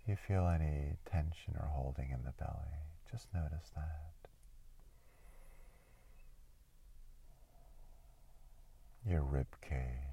Do 0.04 0.11
you 0.11 0.16
feel 0.26 0.48
any 0.48 0.96
tension 1.08 1.54
or 1.54 1.68
holding 1.68 2.11
in 2.11 2.24
the 2.24 2.32
belly? 2.32 2.82
Just 3.08 3.28
notice 3.32 3.70
that. 3.76 4.12
Your 9.04 9.22
rib 9.22 9.48
cage. 9.60 10.12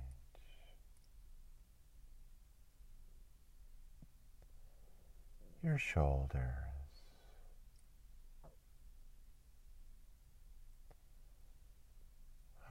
your 5.63 5.77
shoulders. 5.77 6.41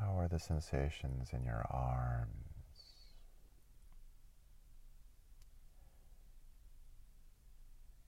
How 0.00 0.18
are 0.18 0.28
the 0.28 0.38
sensations 0.38 1.30
in 1.32 1.44
your 1.44 1.66
arms? 1.70 2.30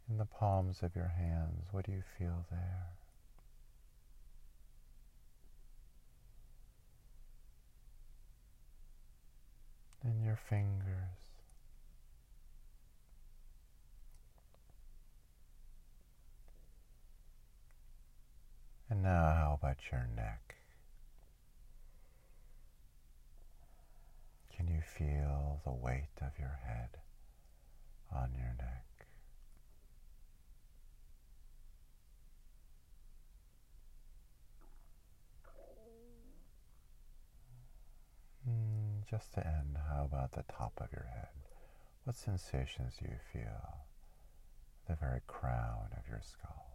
In 0.09 0.19
the 0.19 0.25
palms 0.25 0.83
of 0.83 0.97
your 0.97 1.13
hands, 1.17 1.69
what 1.73 1.85
do 1.85 1.93
you 1.93 2.03
feel 2.19 2.47
there? 2.51 3.00
In 10.03 10.25
your 10.25 10.39
fingers. 10.49 11.21
And 18.89 19.03
now, 19.03 19.35
how 19.37 19.59
about 19.61 19.77
your 19.93 20.09
neck? 20.17 20.57
Can 24.57 24.69
you 24.69 24.81
feel 24.81 25.61
the 25.65 25.73
weight 25.73 26.09
of 26.21 26.39
your 26.39 26.59
head 26.67 26.99
on 28.13 28.31
your 28.35 28.55
neck? 28.59 28.90
Just 39.11 39.35
to 39.35 39.45
end, 39.45 39.77
how 39.89 40.05
about 40.05 40.33
the 40.33 40.45
top 40.53 40.73
of 40.81 40.87
your 40.93 41.09
head? 41.13 41.29
What 42.05 42.15
sensations 42.15 42.95
do 43.01 43.07
you 43.07 43.19
feel? 43.33 43.79
The 44.89 44.95
very 44.95 45.21
crown 45.27 45.89
of 45.97 46.09
your 46.09 46.21
skull. 46.23 46.67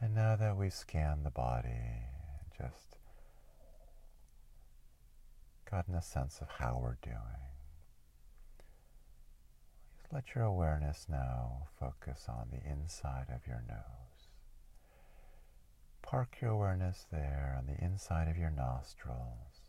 And 0.00 0.14
now 0.14 0.36
that 0.36 0.56
we 0.56 0.70
scan 0.70 1.24
the 1.24 1.30
body, 1.30 1.68
just 2.56 2.96
gotten 5.70 5.94
a 5.94 6.02
sense 6.02 6.38
of 6.40 6.48
how 6.58 6.80
we're 6.82 6.96
doing, 7.02 7.18
let 10.12 10.34
your 10.34 10.44
awareness 10.44 11.06
now 11.08 11.68
focus 11.78 12.24
on 12.28 12.48
the 12.50 12.70
inside 12.70 13.26
of 13.28 13.46
your 13.46 13.62
nose. 13.68 14.28
Park 16.00 16.36
your 16.40 16.52
awareness 16.52 17.06
there 17.12 17.54
on 17.58 17.66
the 17.66 17.84
inside 17.84 18.28
of 18.28 18.38
your 18.38 18.50
nostrils 18.50 19.60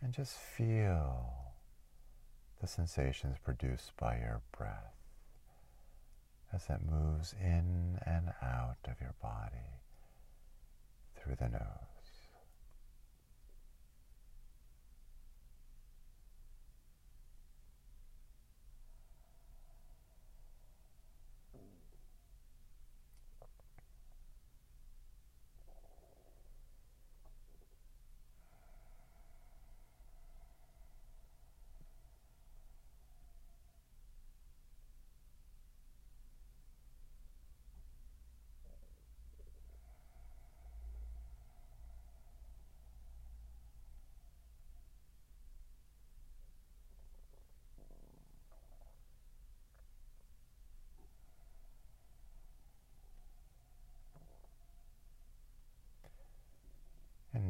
and 0.00 0.14
just 0.14 0.38
feel 0.38 1.52
the 2.60 2.66
sensations 2.66 3.36
produced 3.44 3.94
by 3.98 4.16
your 4.16 4.40
breath 4.56 4.94
as 6.54 6.64
it 6.70 6.80
moves 6.90 7.34
in 7.38 7.98
and 8.06 8.30
out 8.42 8.78
of 8.84 8.98
your 9.00 9.14
body 9.20 9.82
through 11.14 11.36
the 11.38 11.48
nose. 11.48 11.96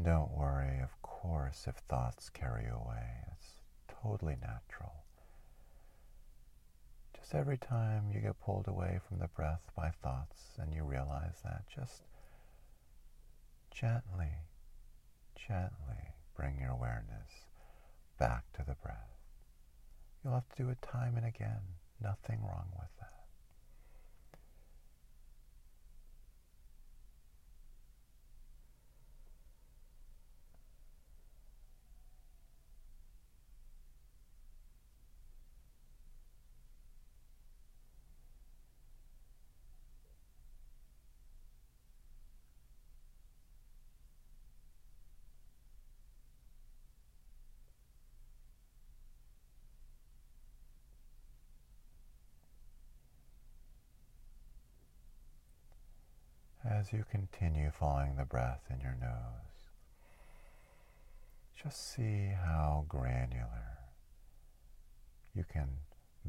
don't 0.07 0.31
worry, 0.39 0.81
of 0.81 1.03
course, 1.47 1.67
if 1.69 1.77
thoughts 1.89 2.29
carry 2.31 2.67
away. 2.67 3.07
It's 3.33 3.53
totally 4.03 4.37
natural. 4.41 5.05
Just 7.17 7.35
every 7.35 7.57
time 7.57 8.11
you 8.13 8.21
get 8.21 8.41
pulled 8.41 8.67
away 8.67 8.99
from 9.07 9.19
the 9.21 9.29
breath 9.29 9.63
by 9.77 9.91
thoughts 10.03 10.59
and 10.59 10.75
you 10.75 10.83
realize 10.83 11.41
that, 11.45 11.63
just 11.73 12.03
gently, 13.73 14.33
gently 15.37 16.15
bring 16.37 16.59
your 16.59 16.71
awareness 16.71 17.47
back 18.19 18.45
to 18.55 18.65
the 18.67 18.75
breath. 18.83 19.15
You'll 20.25 20.35
have 20.35 20.49
to 20.57 20.63
do 20.63 20.69
it 20.71 20.83
time 20.83 21.17
and 21.17 21.27
again. 21.27 21.63
Nothing 22.03 22.41
wrong 22.43 22.67
with 22.77 22.91
that. 22.99 23.16
As 56.87 56.93
you 56.93 57.05
continue 57.11 57.71
following 57.71 58.15
the 58.17 58.25
breath 58.25 58.63
in 58.71 58.81
your 58.81 58.97
nose, 59.01 59.71
just 61.61 61.95
see 61.95 62.31
how 62.45 62.85
granular 62.89 63.79
you 65.35 65.45
can 65.53 65.69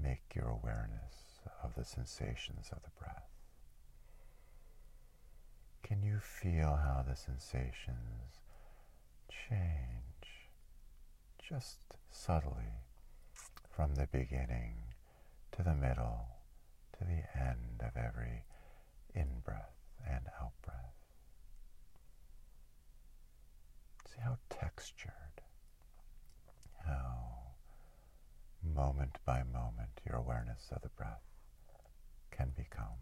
make 0.02 0.22
your 0.36 0.48
awareness 0.48 1.42
of 1.64 1.76
the 1.76 1.84
sensations 1.84 2.70
of 2.72 2.82
the 2.82 2.90
breath. 3.00 3.30
Can 5.84 6.02
you 6.02 6.20
feel 6.20 6.80
how 6.84 7.04
the 7.08 7.16
sensations 7.16 8.42
change 9.30 10.50
just 11.48 11.78
subtly 12.10 12.82
from 13.70 13.96
the 13.96 14.08
beginning 14.12 14.76
to 15.52 15.62
the 15.62 15.76
middle 15.76 16.28
to 16.98 17.04
the 17.04 17.24
end 17.40 17.82
of 17.82 17.96
every 17.96 18.44
in-breath? 19.14 19.78
and 20.06 20.26
out 20.42 20.54
breath. 20.64 20.94
See 24.06 24.22
how 24.24 24.38
textured, 24.50 25.12
how 26.86 27.54
moment 29.08 29.26
by 29.26 29.58
moment 29.58 29.90
your 30.06 30.18
awareness 30.18 30.68
of 30.72 30.82
the 30.82 30.90
breath 30.90 31.22
can 32.32 32.52
become. 32.58 32.98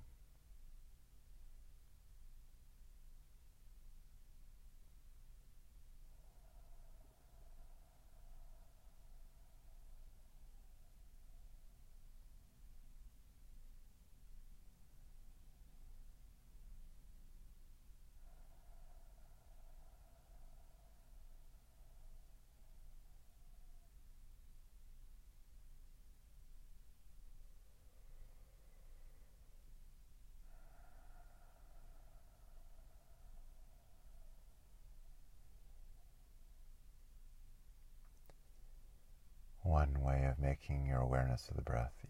One 39.64 40.00
way 40.02 40.26
of 40.30 40.40
making 40.56 40.86
your 40.86 41.00
awareness 41.00 41.50
of 41.50 41.56
the 41.58 41.62
breath 41.62 42.06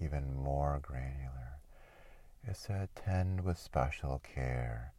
even 0.00 0.32
more 0.32 0.78
granular 0.80 1.58
is 2.48 2.62
to 2.62 2.82
attend 2.82 3.40
with 3.40 3.58
special 3.58 4.20
care 4.22 4.92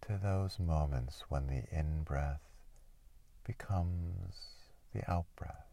to 0.00 0.16
those 0.22 0.60
moments 0.60 1.24
when 1.28 1.48
the 1.48 1.64
in-breath 1.76 2.42
becomes 3.44 4.36
the 4.94 5.10
out-breath 5.10 5.66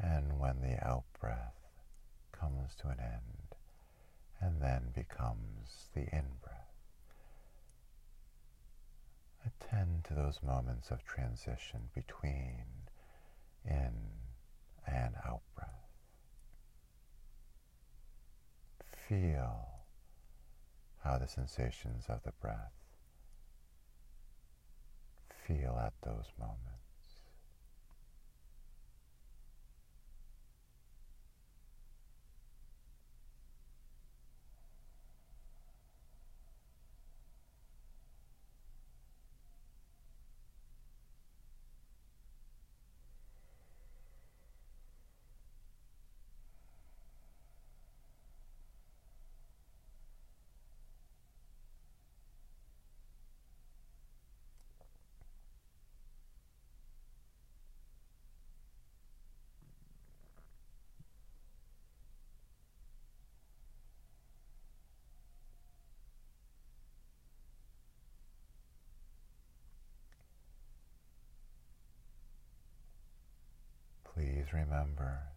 and 0.00 0.40
when 0.40 0.60
the 0.60 0.84
out-breath 0.84 1.54
comes 2.32 2.74
to 2.74 2.88
an 2.88 2.98
end 2.98 3.54
and 4.40 4.60
then 4.60 4.82
becomes 4.92 5.90
the 5.94 6.00
in-breath. 6.00 6.72
Attend 9.46 10.02
to 10.04 10.14
those 10.14 10.40
moments 10.42 10.90
of 10.90 11.04
transition 11.04 11.82
between 11.94 12.81
in 13.64 13.92
and 14.86 15.14
out 15.26 15.42
breath. 15.54 15.68
Feel 19.08 19.68
how 21.04 21.18
the 21.18 21.26
sensations 21.28 22.04
of 22.08 22.22
the 22.22 22.32
breath 22.40 22.72
feel 25.46 25.78
at 25.84 25.92
those 26.02 26.30
moments. 26.38 26.81
Remember 74.52 75.32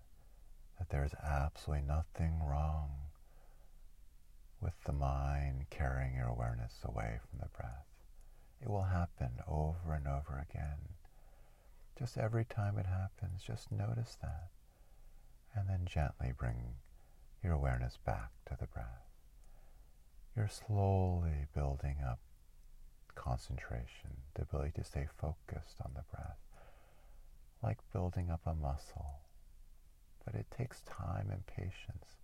that 0.78 0.90
there 0.90 1.04
is 1.04 1.14
absolutely 1.24 1.86
nothing 1.86 2.42
wrong 2.44 2.90
with 4.62 4.74
the 4.86 4.94
mind 4.94 5.66
carrying 5.70 6.16
your 6.16 6.28
awareness 6.28 6.80
away 6.84 7.20
from 7.22 7.40
the 7.40 7.50
breath. 7.58 7.86
It 8.62 8.70
will 8.70 8.84
happen 8.84 9.40
over 9.48 9.94
and 9.94 10.08
over 10.08 10.46
again. 10.50 10.96
Just 11.98 12.18
every 12.18 12.46
time 12.46 12.78
it 12.78 12.86
happens, 12.86 13.44
just 13.44 13.72
notice 13.72 14.18
that. 14.22 14.50
And 15.56 15.70
then 15.70 15.86
gently 15.86 16.34
bring 16.38 16.76
your 17.44 17.54
awareness 17.54 17.98
back 18.06 18.32
to 18.48 18.58
the 18.60 18.68
breath. 18.68 19.08
You're 20.36 20.50
slowly 20.50 21.46
building 21.54 21.98
up 22.06 22.20
concentration, 23.14 24.24
the 24.34 24.42
ability 24.42 24.74
to 24.76 24.84
stay 24.84 25.08
focused 25.18 25.78
on 25.84 25.92
the 25.96 26.04
breath 26.12 26.45
like 27.62 27.78
building 27.92 28.30
up 28.30 28.42
a 28.46 28.54
muscle. 28.54 29.20
But 30.24 30.36
it 30.36 30.48
takes 30.56 30.82
time 30.82 31.30
and 31.32 31.46
patience. 31.46 32.18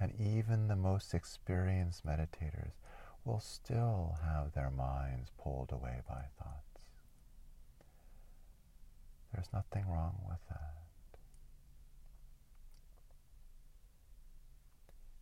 And 0.00 0.12
even 0.18 0.68
the 0.68 0.76
most 0.76 1.14
experienced 1.14 2.06
meditators 2.06 2.72
will 3.24 3.40
still 3.40 4.16
have 4.24 4.52
their 4.52 4.70
minds 4.70 5.30
pulled 5.42 5.70
away 5.70 6.00
by 6.08 6.24
thoughts. 6.38 6.80
There's 9.32 9.48
nothing 9.52 9.88
wrong 9.88 10.16
with 10.28 10.40
that. 10.50 10.74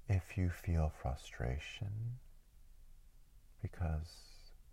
If 0.08 0.36
you 0.36 0.50
feel 0.50 0.92
frustration 1.00 2.18
because 3.62 4.30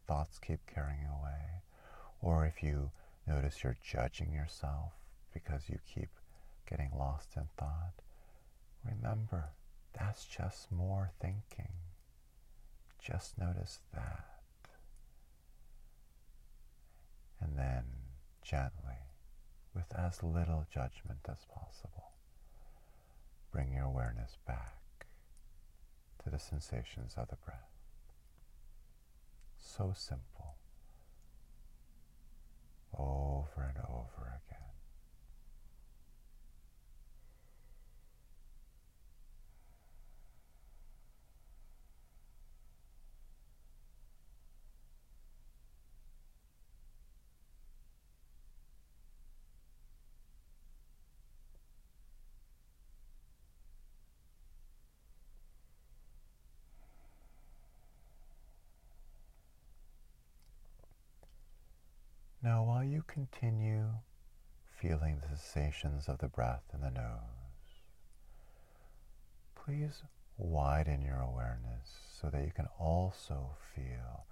thoughts 0.08 0.40
keep 0.40 0.60
carrying 0.74 1.06
away, 1.06 1.62
or 2.22 2.46
if 2.46 2.64
you 2.64 2.90
Notice 3.28 3.64
you're 3.64 3.78
judging 3.84 4.32
yourself 4.32 4.94
because 5.34 5.64
you 5.68 5.80
keep 5.94 6.10
getting 6.70 6.92
lost 6.98 7.36
in 7.36 7.44
thought. 7.58 7.94
Remember, 8.86 9.50
that's 9.94 10.26
just 10.26 10.72
more 10.72 11.12
thinking. 11.20 11.74
Just 13.04 13.38
notice 13.38 13.80
that. 13.94 14.26
And 17.42 17.58
then 17.58 17.84
gently, 18.42 18.96
with 19.76 19.94
as 19.96 20.24
little 20.24 20.66
judgment 20.74 21.20
as 21.30 21.46
possible. 21.54 22.12
Bring 23.52 23.74
your 23.74 23.86
awareness 23.86 24.38
back 24.48 25.06
to 26.24 26.30
the 26.30 26.40
sensations 26.40 27.14
of 27.18 27.28
the 27.28 27.36
breath. 27.36 27.70
So 29.60 29.94
simple. 29.96 30.56
Over 33.00 33.62
and 33.70 33.78
over 33.88 34.42
again. 34.48 34.58
Now, 62.44 62.64
while 62.64 62.84
you 62.84 62.97
continue 63.08 63.88
feeling 64.80 65.20
the 65.22 65.38
sensations 65.38 66.08
of 66.08 66.20
the 66.20 66.28
breath 66.28 66.64
in 66.74 66.82
the 66.82 66.92
nose, 66.92 67.82
please 69.56 70.04
widen 70.38 71.02
your 71.02 71.20
awareness 71.20 71.90
so 72.22 72.30
that 72.30 72.46
you 72.46 72.52
can 72.56 72.68
also 72.80 73.50
feel 73.76 74.26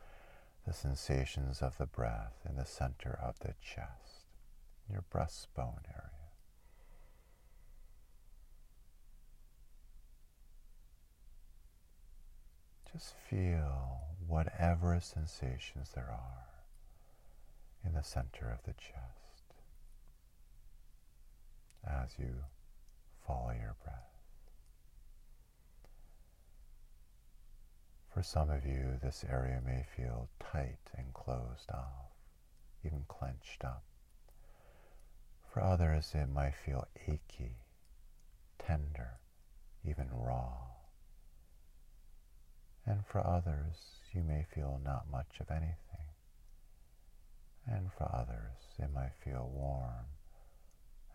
the 0.68 0.74
sensations 0.74 1.62
of 1.62 1.78
the 1.78 1.86
breath 1.86 2.34
in 2.48 2.56
the 2.56 2.66
center 2.66 3.20
of 3.22 3.40
the 3.40 3.54
chest, 3.62 4.26
your 4.92 5.04
breastbone 5.14 5.84
area. 5.90 6.12
Just 12.92 13.14
feel 13.30 14.02
whatever 14.28 15.00
sensations 15.02 15.90
there 15.94 16.10
are 16.10 16.55
in 17.86 17.94
the 17.94 18.04
center 18.04 18.50
of 18.50 18.64
the 18.64 18.74
chest 18.74 19.26
as 21.88 22.18
you 22.18 22.34
follow 23.28 23.52
your 23.52 23.76
breath. 23.84 24.16
For 28.14 28.24
some 28.24 28.50
of 28.50 28.66
you, 28.66 28.98
this 29.04 29.26
area 29.30 29.62
may 29.66 29.86
feel 29.96 30.30
tight 30.40 30.80
and 30.98 31.14
closed 31.14 31.70
off, 31.72 32.14
even 32.84 33.04
clenched 33.08 33.64
up. 33.64 33.84
For 35.52 35.62
others, 35.62 36.12
it 36.14 36.30
might 36.30 36.56
feel 36.56 36.88
achy, 37.08 37.58
tender, 38.58 39.20
even 39.88 40.08
raw. 40.12 40.54
And 42.86 43.06
for 43.06 43.26
others, 43.26 43.76
you 44.14 44.22
may 44.22 44.46
feel 44.54 44.80
not 44.84 45.12
much 45.12 45.40
of 45.42 45.52
anything 45.52 45.85
and 47.68 47.92
for 47.92 48.10
others 48.14 48.76
it 48.78 48.94
might 48.94 49.14
feel 49.24 49.50
warm 49.54 50.06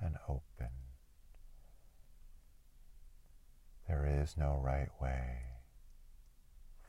and 0.00 0.16
open. 0.28 0.70
There 3.88 4.06
is 4.06 4.36
no 4.36 4.60
right 4.62 4.90
way 5.00 5.38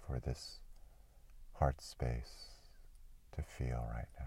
for 0.05 0.19
this 0.19 0.59
heart 1.53 1.81
space 1.81 2.51
to 3.35 3.41
feel 3.41 3.87
right 3.93 4.09
now. 4.19 4.25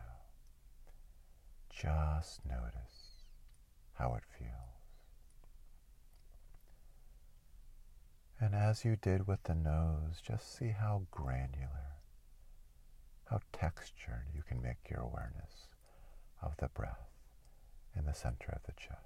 Just 1.71 2.45
notice 2.47 3.25
how 3.95 4.15
it 4.15 4.25
feels. 4.39 4.51
And 8.41 8.55
as 8.55 8.85
you 8.85 8.97
did 8.97 9.27
with 9.27 9.43
the 9.45 9.55
nose, 9.55 10.21
just 10.23 10.57
see 10.57 10.69
how 10.69 11.07
granular 11.11 11.94
how 13.35 13.41
textured 13.53 14.27
you 14.33 14.43
can 14.47 14.63
make 14.63 14.77
your 14.89 15.01
awareness 15.01 15.67
of 16.41 16.57
the 16.59 16.69
breath 16.69 17.09
in 17.99 18.05
the 18.05 18.15
center 18.15 18.53
of 18.53 18.63
the 18.65 18.73
chest. 18.81 19.01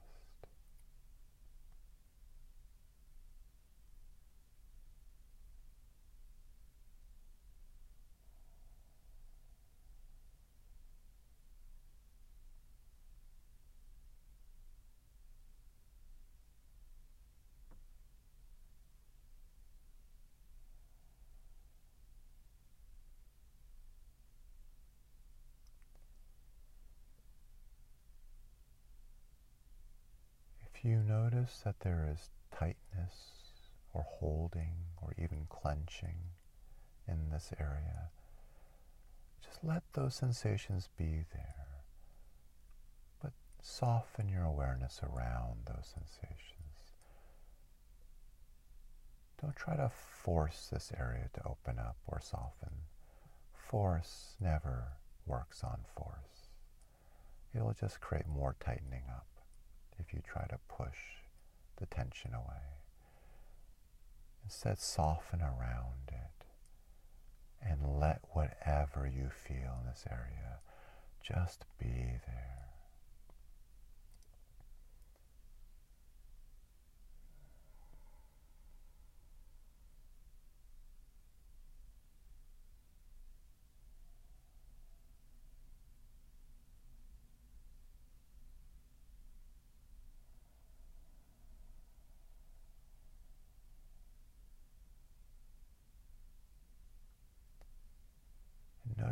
If 30.75 30.78
you 30.89 31.03
notice 31.03 31.61
that 31.65 31.81
there 31.81 32.09
is 32.11 32.31
tightness 32.51 33.13
or 33.93 34.05
holding 34.09 34.73
or 35.03 35.15
even 35.19 35.47
clenching 35.51 36.17
in 37.07 37.31
this 37.31 37.53
area, 37.61 38.09
just 39.45 39.63
let 39.63 39.83
those 39.93 40.15
sensations 40.15 40.89
be 40.97 41.25
there. 41.33 41.83
But 43.23 43.33
soften 43.61 44.29
your 44.29 44.45
awareness 44.45 45.01
around 45.03 45.67
those 45.67 45.93
sensations. 45.95 46.49
Don't 49.41 49.57
try 49.57 49.77
to 49.77 49.91
force 49.91 50.69
this 50.73 50.91
area 50.99 51.29
to 51.35 51.47
open 51.47 51.79
up 51.79 51.97
or 52.07 52.21
soften. 52.21 52.73
Force 53.53 54.37
never 54.41 54.85
works 55.27 55.63
on 55.63 55.81
force. 55.95 56.49
It'll 57.55 57.75
just 57.79 58.01
create 58.01 58.27
more 58.27 58.57
tightening 58.59 59.05
up 59.11 59.27
if 59.99 60.13
you 60.13 60.21
try 60.27 60.47
to 60.47 60.59
push 60.69 60.99
the 61.77 61.87
tension 61.87 62.33
away. 62.35 62.79
Instead, 64.45 64.79
soften 64.79 65.41
around 65.41 66.09
it 66.09 66.47
and 67.61 67.99
let 68.01 68.21
whatever 68.31 69.07
you 69.07 69.29
feel 69.29 69.79
in 69.81 69.87
this 69.87 70.05
area 70.11 70.59
just 71.23 71.65
be 71.79 72.21
there. 72.27 72.68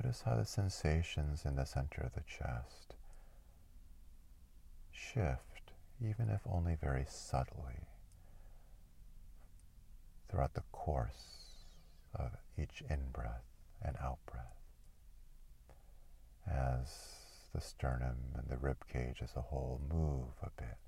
Notice 0.07 0.23
how 0.23 0.37
the 0.37 0.45
sensations 0.45 1.45
in 1.45 1.57
the 1.57 1.65
center 1.65 2.01
of 2.03 2.15
the 2.15 2.21
chest 2.21 2.95
shift, 4.93 5.73
even 6.01 6.29
if 6.29 6.43
only 6.49 6.77
very 6.81 7.05
subtly, 7.09 7.89
throughout 10.29 10.55
the 10.55 10.63
course 10.71 11.65
of 12.15 12.37
each 12.57 12.85
in-breath 12.89 13.49
and 13.83 13.97
out-breath, 14.01 14.55
as 16.49 16.89
the 17.53 17.61
sternum 17.61 18.37
and 18.37 18.49
the 18.49 18.59
rib 18.59 18.85
cage 18.87 19.19
as 19.21 19.35
a 19.35 19.41
whole 19.41 19.81
move 19.93 20.35
a 20.41 20.51
bit 20.57 20.79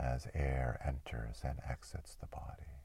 as 0.00 0.28
air 0.32 0.80
enters 0.86 1.40
and 1.42 1.58
exits 1.68 2.14
the 2.14 2.26
body. 2.28 2.78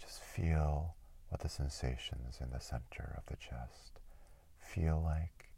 Just 0.00 0.20
feel 0.22 0.94
what 1.30 1.40
the 1.40 1.48
sensations 1.48 2.38
in 2.40 2.52
the 2.52 2.60
center 2.60 3.12
of 3.16 3.26
the 3.26 3.34
chest 3.36 3.98
feel 4.74 5.02
like 5.04 5.50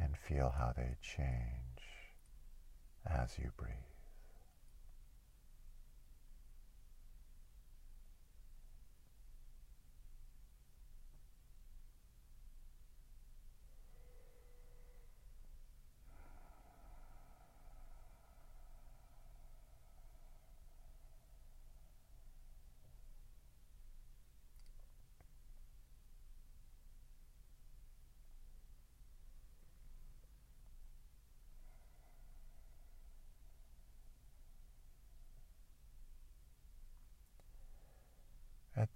and 0.00 0.16
feel 0.16 0.54
how 0.56 0.72
they 0.76 0.94
change 1.02 1.82
as 3.06 3.36
you 3.38 3.50
breathe. 3.56 3.89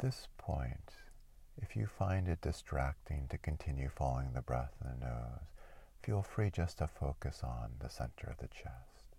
This 0.05 0.29
point, 0.37 0.91
if 1.57 1.75
you 1.75 1.87
find 1.87 2.29
it 2.29 2.43
distracting 2.43 3.27
to 3.31 3.39
continue 3.39 3.89
following 3.89 4.33
the 4.35 4.43
breath 4.43 4.75
in 4.83 4.91
the 4.91 5.07
nose, 5.07 5.49
feel 6.03 6.21
free 6.21 6.51
just 6.51 6.77
to 6.77 6.87
focus 6.87 7.41
on 7.43 7.71
the 7.81 7.89
center 7.89 8.27
of 8.29 8.37
the 8.37 8.55
chest. 8.55 9.17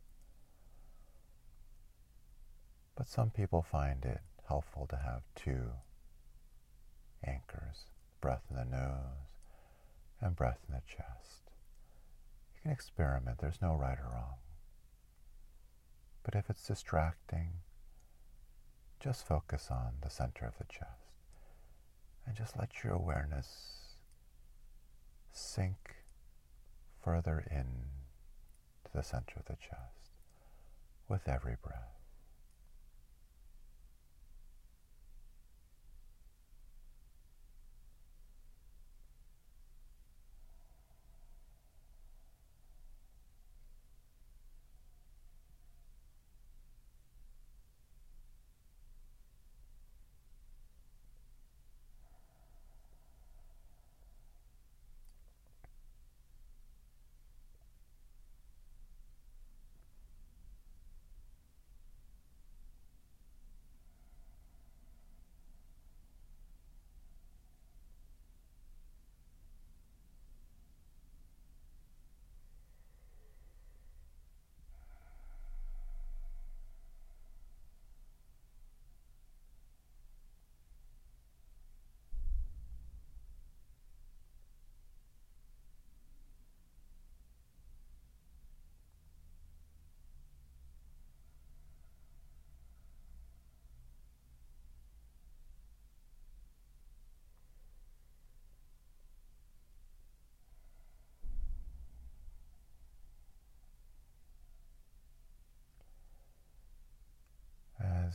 But 2.96 3.08
some 3.08 3.32
people 3.32 3.64
find 3.64 4.06
it 4.06 4.20
helpful 4.48 4.86
to 4.92 4.98
have 4.98 5.24
two 5.34 5.72
anchors, 7.26 7.86
breath 8.22 8.44
in 8.52 8.56
the 8.56 8.66
nose 8.66 9.42
and 10.22 10.36
breath 10.36 10.60
in 10.70 10.76
the 10.76 10.82
chest. 10.88 11.50
You 12.54 12.62
can 12.62 12.72
experiment, 12.72 13.40
there's 13.40 13.60
no 13.60 13.74
right 13.74 13.98
or 13.98 14.12
wrong. 14.14 14.38
But 16.24 16.36
if 16.36 16.48
it's 16.48 16.68
distracting, 16.68 17.54
just 19.06 19.28
focus 19.28 19.68
on 19.70 19.92
the 20.02 20.10
center 20.10 20.48
of 20.48 20.58
the 20.58 20.64
chest 20.64 21.14
and 22.26 22.36
just 22.36 22.58
let 22.58 22.84
your 22.84 22.92
awareness 22.92 23.94
sink 25.32 25.98
further 27.04 27.46
in 27.52 27.68
to 28.84 28.92
the 28.96 29.04
center 29.04 29.36
of 29.38 29.46
the 29.46 29.58
chest 29.62 30.10
with 31.08 31.30
every 31.30 31.56
breath. 31.62 31.95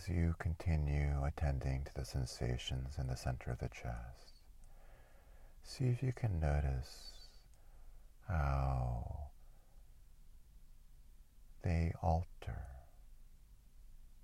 As 0.00 0.08
you 0.08 0.34
continue 0.38 1.22
attending 1.24 1.84
to 1.84 1.94
the 1.94 2.04
sensations 2.04 2.94
in 2.98 3.06
the 3.06 3.16
center 3.16 3.50
of 3.50 3.58
the 3.58 3.68
chest, 3.68 4.40
see 5.62 5.86
if 5.86 6.02
you 6.02 6.12
can 6.12 6.40
notice 6.40 7.28
how 8.28 9.18
they 11.62 11.92
alter, 12.02 12.62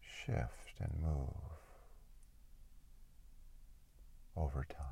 shift, 0.00 0.80
and 0.80 0.92
move 1.02 1.34
over 4.36 4.66
time. 4.68 4.86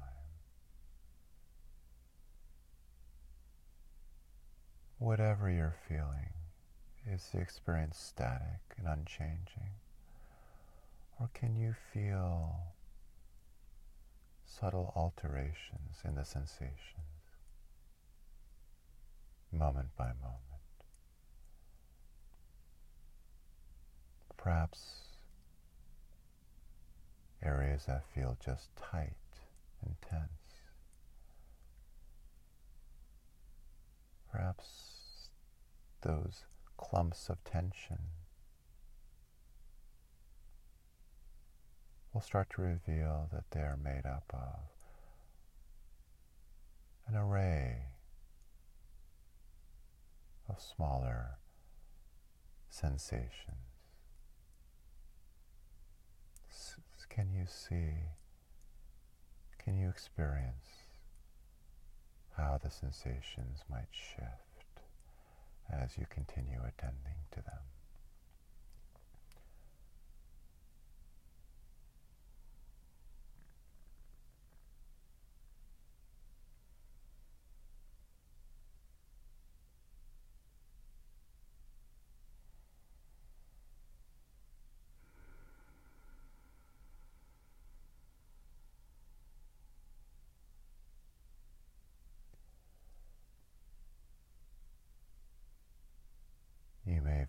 Whatever 4.99 5.51
you're 5.51 5.77
feeling, 5.89 6.33
is 7.11 7.29
the 7.33 7.41
experience 7.41 7.99
static 7.99 8.61
and 8.79 8.87
unchanging? 8.87 9.71
Or 11.21 11.31
can 11.33 11.57
you 11.57 11.75
feel 11.93 12.75
subtle 14.45 14.93
alterations 14.97 16.03
in 16.05 16.15
the 16.17 16.25
sensations, 16.25 16.71
moment 19.53 19.89
by 19.97 20.07
moment? 20.07 20.41
Perhaps 24.37 25.15
areas 27.43 27.87
that 27.87 28.03
feel 28.15 28.37
just 28.45 28.75
tight 28.77 29.15
and 29.85 29.95
tense. 30.03 30.29
Perhaps 34.31 35.31
those 36.03 36.45
clumps 36.77 37.29
of 37.29 37.43
tension 37.45 37.99
will 42.15 42.21
start 42.21 42.49
to 42.55 42.63
reveal 42.63 43.29
that 43.33 43.51
they 43.51 43.61
are 43.61 43.77
made 43.77 44.07
up 44.07 44.25
of 44.33 44.61
an 47.09 47.17
array 47.17 47.89
of 50.49 50.61
smaller 50.61 51.39
sensations. 52.71 53.33
Can 57.09 57.33
you 57.33 57.47
see, 57.47 57.95
can 59.63 59.79
you 59.79 59.89
experience 59.89 60.67
how 62.37 62.59
the 62.63 62.71
sensations 62.71 63.63
might 63.71 63.87
shift 63.93 64.83
as 65.71 65.97
you 65.97 66.07
continue 66.11 66.59
attending 66.59 67.23
to 67.31 67.37
them? 67.37 67.63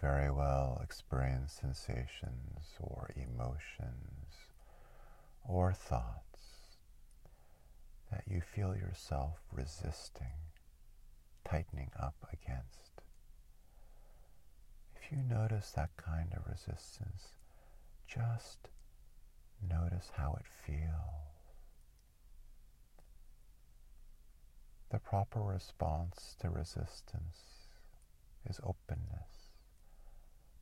very 0.05 0.29
well 0.29 0.74
experience 0.85 1.51
sensations 1.59 2.77
or 2.79 3.09
emotions 3.15 4.51
or 5.43 5.73
thoughts 5.73 6.77
that 8.11 8.23
you 8.27 8.39
feel 8.39 8.75
yourself 8.75 9.39
resisting, 9.51 10.37
tightening 11.43 11.89
up 11.99 12.13
against. 12.31 13.01
If 14.95 15.11
you 15.11 15.17
notice 15.27 15.71
that 15.71 15.89
kind 15.97 16.31
of 16.35 16.45
resistance, 16.47 17.33
just 18.07 18.69
notice 19.67 20.11
how 20.15 20.37
it 20.39 20.45
feels. 20.67 21.25
The 24.91 24.99
proper 24.99 25.41
response 25.41 26.35
to 26.41 26.51
resistance 26.51 27.67
is 28.47 28.59
openness. 28.63 29.34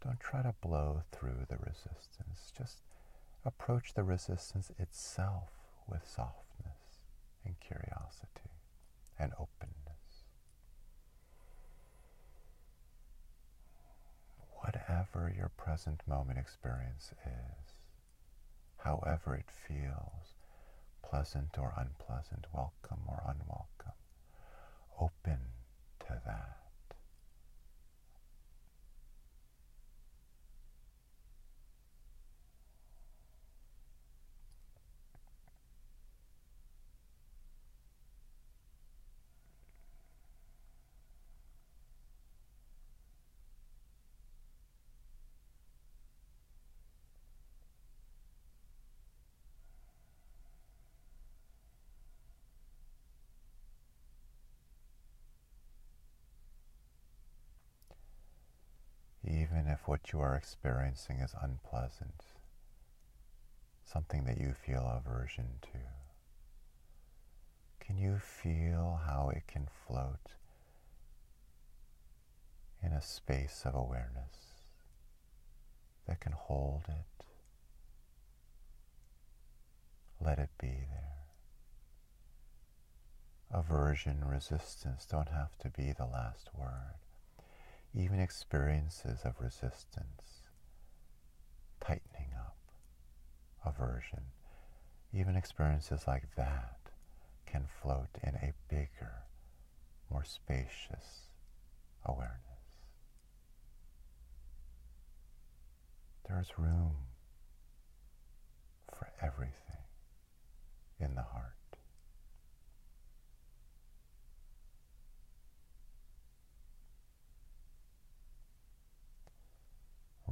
Don't 0.04 0.20
try 0.20 0.42
to 0.42 0.54
blow 0.62 1.04
through 1.14 1.46
the 1.48 1.56
resistance. 1.58 2.52
Just 2.58 2.82
approach 3.46 3.94
the 3.94 4.04
resistance 4.04 4.70
itself 4.78 5.50
with 5.88 6.06
softness 6.06 7.00
and 7.46 7.58
curiosity 7.62 8.52
and 9.18 9.32
openness. 9.34 10.26
Whatever 14.62 15.34
your 15.36 15.52
present 15.56 16.02
moment 16.08 16.38
experience 16.38 17.14
is, 17.26 17.76
however 18.78 19.36
it 19.36 19.50
feels, 19.50 20.36
pleasant 21.02 21.58
or 21.58 21.74
unpleasant, 21.78 22.46
welcome 22.54 23.02
or 23.08 23.22
unwelcome, 23.26 23.94
open 25.00 25.40
to 26.00 26.22
that. 26.26 26.64
even 59.26 59.68
if 59.68 59.83
what 59.94 60.12
you 60.12 60.20
are 60.20 60.34
experiencing 60.34 61.20
is 61.20 61.36
unpleasant, 61.40 62.24
something 63.86 64.24
that 64.24 64.40
you 64.40 64.52
feel 64.52 64.82
aversion 64.88 65.46
to, 65.62 65.78
can 67.80 67.96
you 67.96 68.18
feel 68.18 69.02
how 69.06 69.30
it 69.30 69.44
can 69.46 69.68
float 69.86 70.32
in 72.82 72.92
a 72.92 73.04
space 73.04 73.62
of 73.66 73.76
awareness 73.76 74.64
that 76.08 76.20
can 76.20 76.32
hold 76.32 76.86
it? 76.90 77.26
Let 80.20 80.40
it 80.40 80.50
be 80.60 80.88
there. 80.90 81.28
Aversion, 83.52 84.26
resistance 84.26 85.06
don't 85.06 85.30
have 85.30 85.56
to 85.60 85.70
be 85.70 85.94
the 85.96 86.08
last 86.08 86.50
word. 86.58 87.03
Even 87.96 88.20
experiences 88.20 89.20
of 89.24 89.40
resistance, 89.40 90.42
tightening 91.80 92.32
up, 92.36 92.58
aversion, 93.66 94.24
even 95.14 95.36
experiences 95.36 96.08
like 96.08 96.36
that 96.36 96.78
can 97.46 97.66
float 97.82 98.10
in 98.24 98.36
a 98.36 98.54
bigger, 98.68 99.26
more 100.10 100.24
spacious 100.24 101.30
awareness. 102.06 102.40
There's 106.28 106.58
room 106.58 106.96
for 108.90 109.12
everything 109.22 109.84
in 111.00 111.14
the 111.16 111.22
heart. 111.22 111.56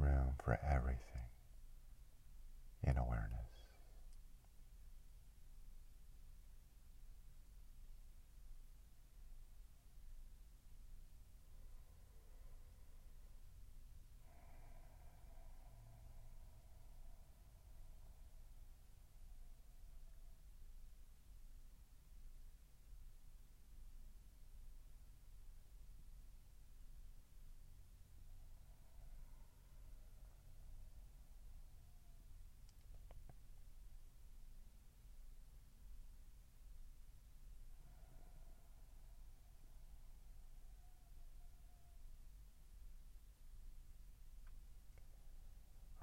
Room 0.01 0.33
for 0.43 0.59
everything 0.67 0.97
in 2.83 2.97
awareness. 2.97 3.27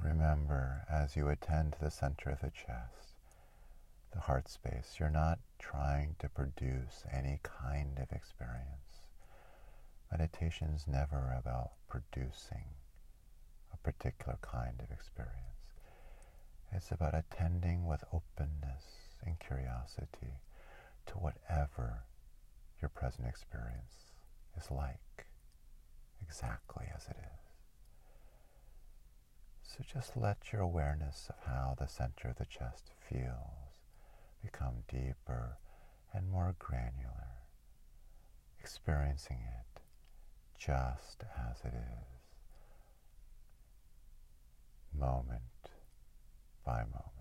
Remember, 0.03 0.85
as 1.09 1.17
you 1.17 1.29
attend 1.29 1.73
to 1.73 1.81
the 1.81 1.91
center 1.91 2.29
of 2.29 2.41
the 2.41 2.51
chest, 2.51 3.17
the 4.13 4.21
heart 4.21 4.47
space, 4.47 4.97
you're 5.01 5.09
not 5.09 5.39
trying 5.59 6.15
to 6.19 6.29
produce 6.29 7.05
any 7.11 7.41
kind 7.43 7.99
of 7.99 8.13
experience. 8.13 9.01
Meditation 10.13 10.69
is 10.77 10.87
never 10.87 11.35
about 11.39 11.71
producing 11.89 12.65
a 13.73 13.77
particular 13.79 14.37
kind 14.43 14.75
of 14.81 14.91
experience. 14.91 15.73
It's 16.73 16.91
about 16.91 17.15
attending 17.15 17.87
with 17.87 18.05
openness 18.13 18.85
and 19.25 19.41
curiosity 19.41 20.35
to 21.07 21.15
whatever 21.15 22.01
your 22.83 22.91
present 22.91 23.27
experience 23.27 24.13
is 24.59 24.71
like, 24.71 25.27
exactly 26.21 26.85
as 26.95 27.07
it 27.07 27.17
is. 27.19 27.38
So 29.69 29.85
just 29.85 30.17
let 30.17 30.51
your 30.51 30.63
awareness 30.63 31.29
of 31.29 31.45
how 31.47 31.75
the 31.79 31.87
center 31.87 32.29
of 32.31 32.37
the 32.37 32.47
chest 32.47 32.91
feels 33.09 33.77
become 34.43 34.83
deeper 34.89 35.59
and 36.15 36.31
more 36.31 36.55
granular, 36.59 37.43
experiencing 38.59 39.41
it 39.47 39.81
just 40.59 41.23
as 41.37 41.61
it 41.65 41.75
is, 41.75 42.23
moment 44.99 45.43
by 46.65 46.81
moment. 46.85 47.18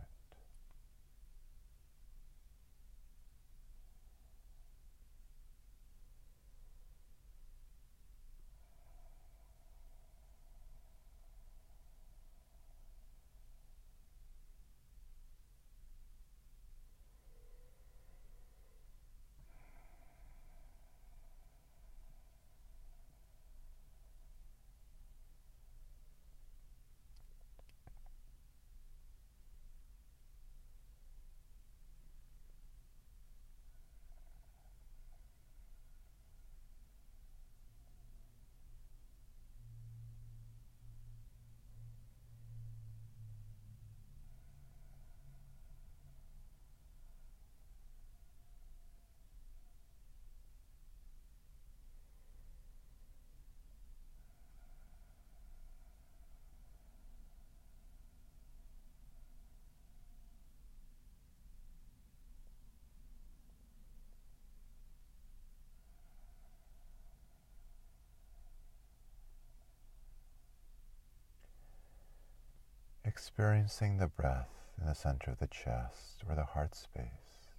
Experiencing 73.18 73.98
the 73.98 74.06
breath 74.06 74.52
in 74.80 74.86
the 74.86 74.94
center 74.94 75.32
of 75.32 75.40
the 75.40 75.48
chest 75.48 76.22
or 76.30 76.36
the 76.36 76.44
heart 76.44 76.76
space 76.76 77.50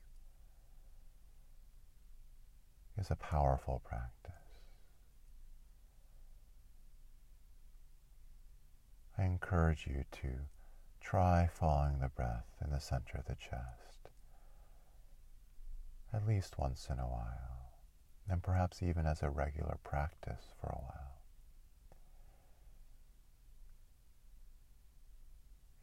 is 2.96 3.10
a 3.10 3.16
powerful 3.16 3.82
practice. 3.84 4.30
I 9.18 9.24
encourage 9.24 9.88
you 9.88 10.04
to 10.22 10.28
try 11.00 11.48
following 11.52 11.98
the 11.98 12.06
breath 12.06 12.46
in 12.64 12.70
the 12.70 12.78
center 12.78 13.18
of 13.18 13.24
the 13.24 13.34
chest 13.34 14.10
at 16.14 16.24
least 16.24 16.56
once 16.56 16.86
in 16.88 17.00
a 17.00 17.08
while, 17.08 17.72
and 18.30 18.44
perhaps 18.44 18.80
even 18.80 19.06
as 19.06 19.24
a 19.24 19.28
regular 19.28 19.76
practice 19.82 20.54
for 20.60 20.68
a 20.68 20.84
while. 20.84 21.17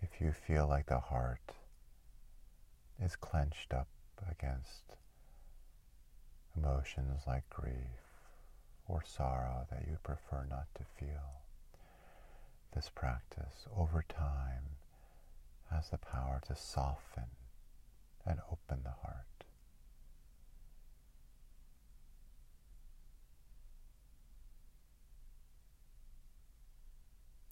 If 0.02 0.22
you 0.22 0.32
feel 0.32 0.68
like 0.68 0.88
the 0.88 1.00
heart 1.00 1.54
is 3.04 3.16
clenched 3.16 3.74
up 3.74 3.88
against 4.30 4.84
emotions 6.56 7.24
like 7.28 7.50
grief 7.50 7.76
or 8.88 9.04
sorrow 9.06 9.66
that 9.72 9.86
you 9.88 9.98
prefer 10.04 10.46
not 10.50 10.68
to 10.76 10.84
feel. 11.00 11.42
This 12.74 12.90
practice 12.94 13.66
over 13.76 14.04
time 14.08 14.78
has 15.72 15.90
the 15.90 15.98
power 15.98 16.42
to 16.48 16.56
soften 16.56 17.26
and 18.26 18.40
open 18.52 18.84
the 18.84 18.90
heart. 18.90 19.26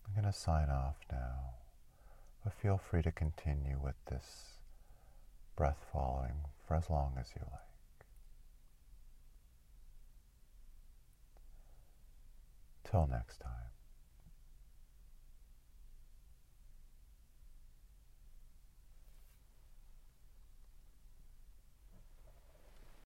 I'm 0.06 0.22
going 0.22 0.32
to 0.32 0.38
sign 0.38 0.70
off 0.70 0.98
now. 1.12 1.54
But 2.44 2.54
feel 2.54 2.78
free 2.78 3.02
to 3.04 3.12
continue 3.12 3.80
with 3.82 3.96
this 4.10 4.58
breath 5.56 5.78
following 5.92 6.46
for 6.68 6.76
as 6.76 6.90
long 6.90 7.14
as 7.20 7.28
you 7.36 7.42
like. 7.52 7.60
Till 12.84 13.08
next 13.08 13.40
time. 13.40 13.73